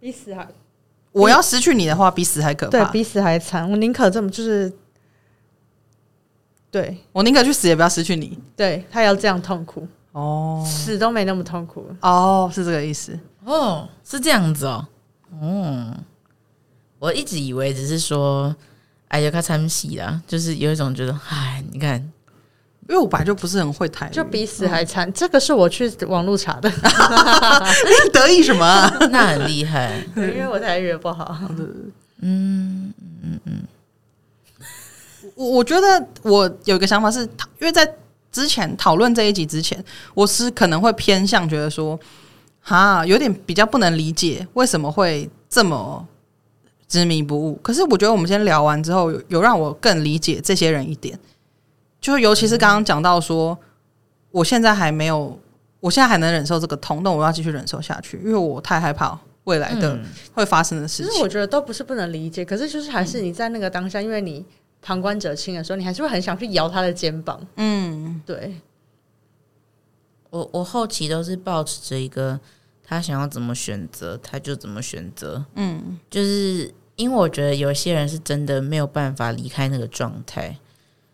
[0.01, 0.45] 比死还，
[1.13, 3.71] 我要失去你的话，比死还可怕，对比死还惨。
[3.71, 4.69] 我宁可这么，就是，
[6.69, 6.97] 对。
[7.13, 8.37] 我宁可去死，也不要失去你。
[8.53, 9.87] 对他要这样痛苦。
[10.11, 11.89] 哦，死都没那么痛苦。
[12.01, 13.17] 哦，是这个意思。
[13.45, 14.85] 哦，是这样子哦，
[15.41, 15.97] 嗯，
[16.99, 18.53] 我一直以为只是说，
[19.07, 22.11] 哎呀，他参戏啦，就是有一种觉得，哎，你看。
[22.89, 25.07] 因为我本来就不是很会台语，就比死还惨。
[25.07, 26.67] 嗯、这个是我去网络查的，
[27.85, 28.91] 你得意什么、啊？
[29.11, 31.39] 那很厉害，因为我台语也不好。
[32.21, 33.61] 嗯嗯嗯，
[35.35, 37.21] 我我觉得我有一个想法是，
[37.59, 37.87] 因为在
[38.31, 39.81] 之前讨论这一集之前，
[40.15, 41.97] 我是可能会偏向觉得说，
[42.59, 46.03] 哈，有点比较不能理解为什么会这么
[46.87, 47.53] 执迷不悟。
[47.61, 51.17] 可是我觉得我们先聊完之后，有有让我更理解这些人一点。
[52.01, 53.57] 就尤其是刚刚讲到说，
[54.31, 55.37] 我现在还没有，
[55.79, 59.99] 我现在还能忍受这个痛，但我要继续忍受下去，因为我太害怕未来的
[60.33, 61.11] 会发生的事情。
[61.11, 64.45] 其实我觉得都不是不能理解，可是就是还是你在那个当下，因为你
[64.81, 67.39] 旁观者清的时候，你还是会很想去摇他的肩膀。
[67.57, 68.55] 嗯，对。
[70.29, 72.39] 我我后期都是保持着一个，
[72.83, 75.43] 他想要怎么选择，他就怎么选择。
[75.55, 80.55] 嗯，就是因为我觉得有些人是真的没有办法离开那个状态。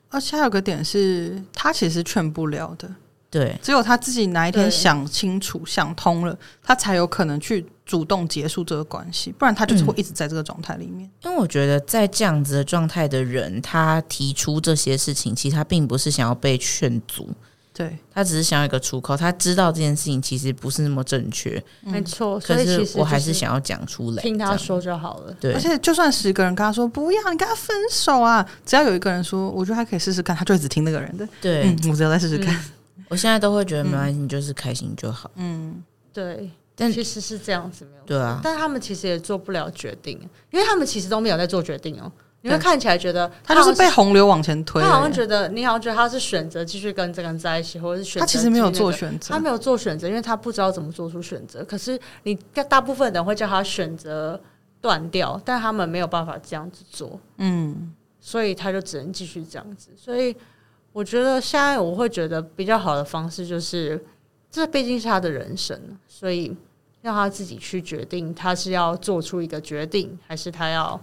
[0.10, 2.90] 而且还有个点是，他其实劝不了的。
[3.30, 9.30] 对，只有他自己哪一天想清楚、想通了，他才有可能去主动结束这个关系。
[9.34, 11.10] 不然，他就是会一直在这个状态里面。
[11.24, 17.30] 因为我觉得，在这样子的状态的人，他提出这些事情，其实他并不是想要被劝阻。
[17.78, 22.40] 对，他只是想要一个出口，他知道这件事情其实不是那么正确，没错。
[22.40, 25.36] 可是我还是想要讲出来，听他说就好了。
[25.42, 31.28] 对，而且就算十个人跟他说不要，你跟他分手啊，只要有一个人说，我觉得他可以试试看，他就一直听那个人的。
[31.42, 32.58] 对，嗯，我只要再试试看。
[33.10, 35.30] 我现在都会觉得没关系，你就是开心就好。
[35.36, 36.50] 嗯，对。
[36.78, 38.42] 但其实是这样子，没有对啊。
[38.44, 40.20] 但他们其实也做不了决定，
[40.52, 42.12] 因为他们其实都没有在做决定哦。
[42.46, 51.64] 你会看起来觉得他就是被洪流往前推，他好像觉得你好像觉得他是选择继续跟这个人在一起，或者是选择、那个、他其实没有做选择，他没有做选择，因为他不知道怎么做出选择。
[51.64, 52.36] 可是你
[52.70, 54.40] 大部分人会叫他选择
[54.80, 57.92] 断掉，但他们没有办法这样子做，嗯，
[58.22, 59.90] 所以他就只能继续这样子。
[59.98, 60.36] 所以
[60.94, 64.06] 我觉得现在我会觉得比较好的方式就是，
[64.52, 65.76] 这毕竟是他的人生，
[66.08, 66.56] 所以
[67.02, 71.02] 让他自己去决定，他是要做出一个决定，还是他要。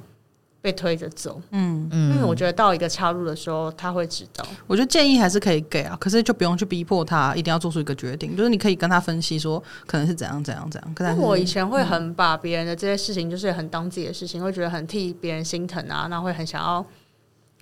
[0.62, 4.46] 被推着走，嗯嗯，因为我觉得到一个岔路的时候，他会知道。
[4.68, 8.36] 我觉得建议还是可以给啊，可是就不用去逼迫他一定要做出一个决定。
[8.36, 10.94] 就是你可以跟他分析说，可能是怎样怎样怎样。
[10.94, 16.86] 可是我以前会很把别人的这些事情，就是很当自己的事情，嗯、会觉得很替别人心疼啊，那会很想要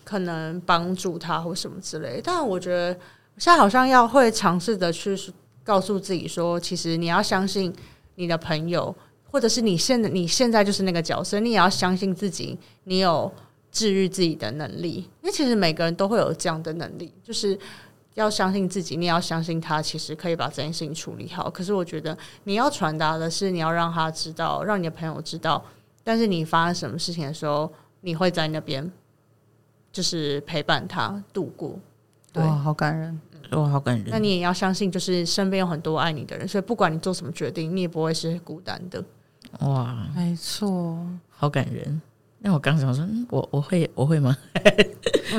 [0.04, 2.20] 可能帮助他或什么之类。
[2.22, 2.92] 但我觉得
[3.38, 5.16] 现在好像要会尝试的去
[5.64, 7.74] 告诉自己说，其实你要相信
[8.16, 8.94] 你的朋友。
[9.30, 13.32] 或者是你现在你现在就是那个角色，你也要相信自己，你有
[13.70, 15.08] 治愈自己的能力。
[15.22, 17.58] 因为其实每个人都会有这样的能力，就是
[18.14, 21.48] 要相信自己，你也要相信他，其实可以把这件事情处理好。
[21.48, 25.64] 可是我觉得你要传达的是，你要让他知道，让你的朋友知道。
[26.02, 28.90] 但是你发生什么事情的时候，你会在那边，
[29.92, 31.78] 就是陪伴他度过。
[32.32, 33.20] 对，好感人。
[33.52, 34.06] 哇，好感人！
[34.10, 39.04] 那你也要相信，就是身边有很多爱你的人，所以不管你做什么决定，你也不会是孤单的。
[39.58, 40.96] 哇，没错，
[41.28, 42.00] 好感人。
[42.42, 44.34] 那我刚想说，我我会我会吗？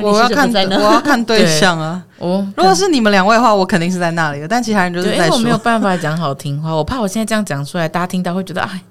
[0.03, 2.05] 我 要看我要看 对象啊。
[2.19, 4.47] 我如果是你们两位的话，我肯定是在那里的。
[4.47, 8.81] 但其他人就是在说，因为我没有办法讲好听话，我怕我现在这样讲出来，大家听到会觉得哎。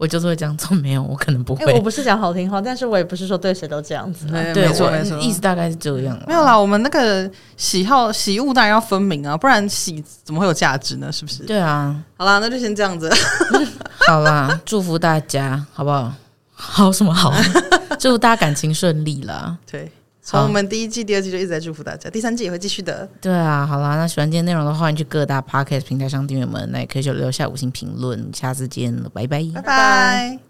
[0.00, 1.62] 我就是会这样做，没有，我可能不会。
[1.66, 4.24] 欸、我不是讲好听话，但是我也不是说对谁都这样子。
[4.28, 6.18] 没错没错，意思大概是这样。
[6.26, 11.12] 没有啦，我们那个喜好喜恶当然要分明啊，不然喜怎么会有价值呢？
[11.12, 11.42] 是不是？
[11.42, 11.94] 对啊。
[12.16, 13.12] 好啦，那就先这样子。
[14.08, 16.10] 好啦，祝福大家，好不好？
[16.54, 17.34] 好什么好？
[18.00, 19.58] 祝福大家感情顺利啦。
[19.70, 19.92] 对。
[20.22, 23.08] 从我们第一季、第二季就一直在祝福大家，第三季也会继续的。
[23.20, 28.30] 对啊，好啦，那喜欢今天内容的话，欢迎去各大 podcast 平台上订阅我们，那也可以就留下五星评论。
[28.32, 30.49] 下次见了，拜拜，拜拜。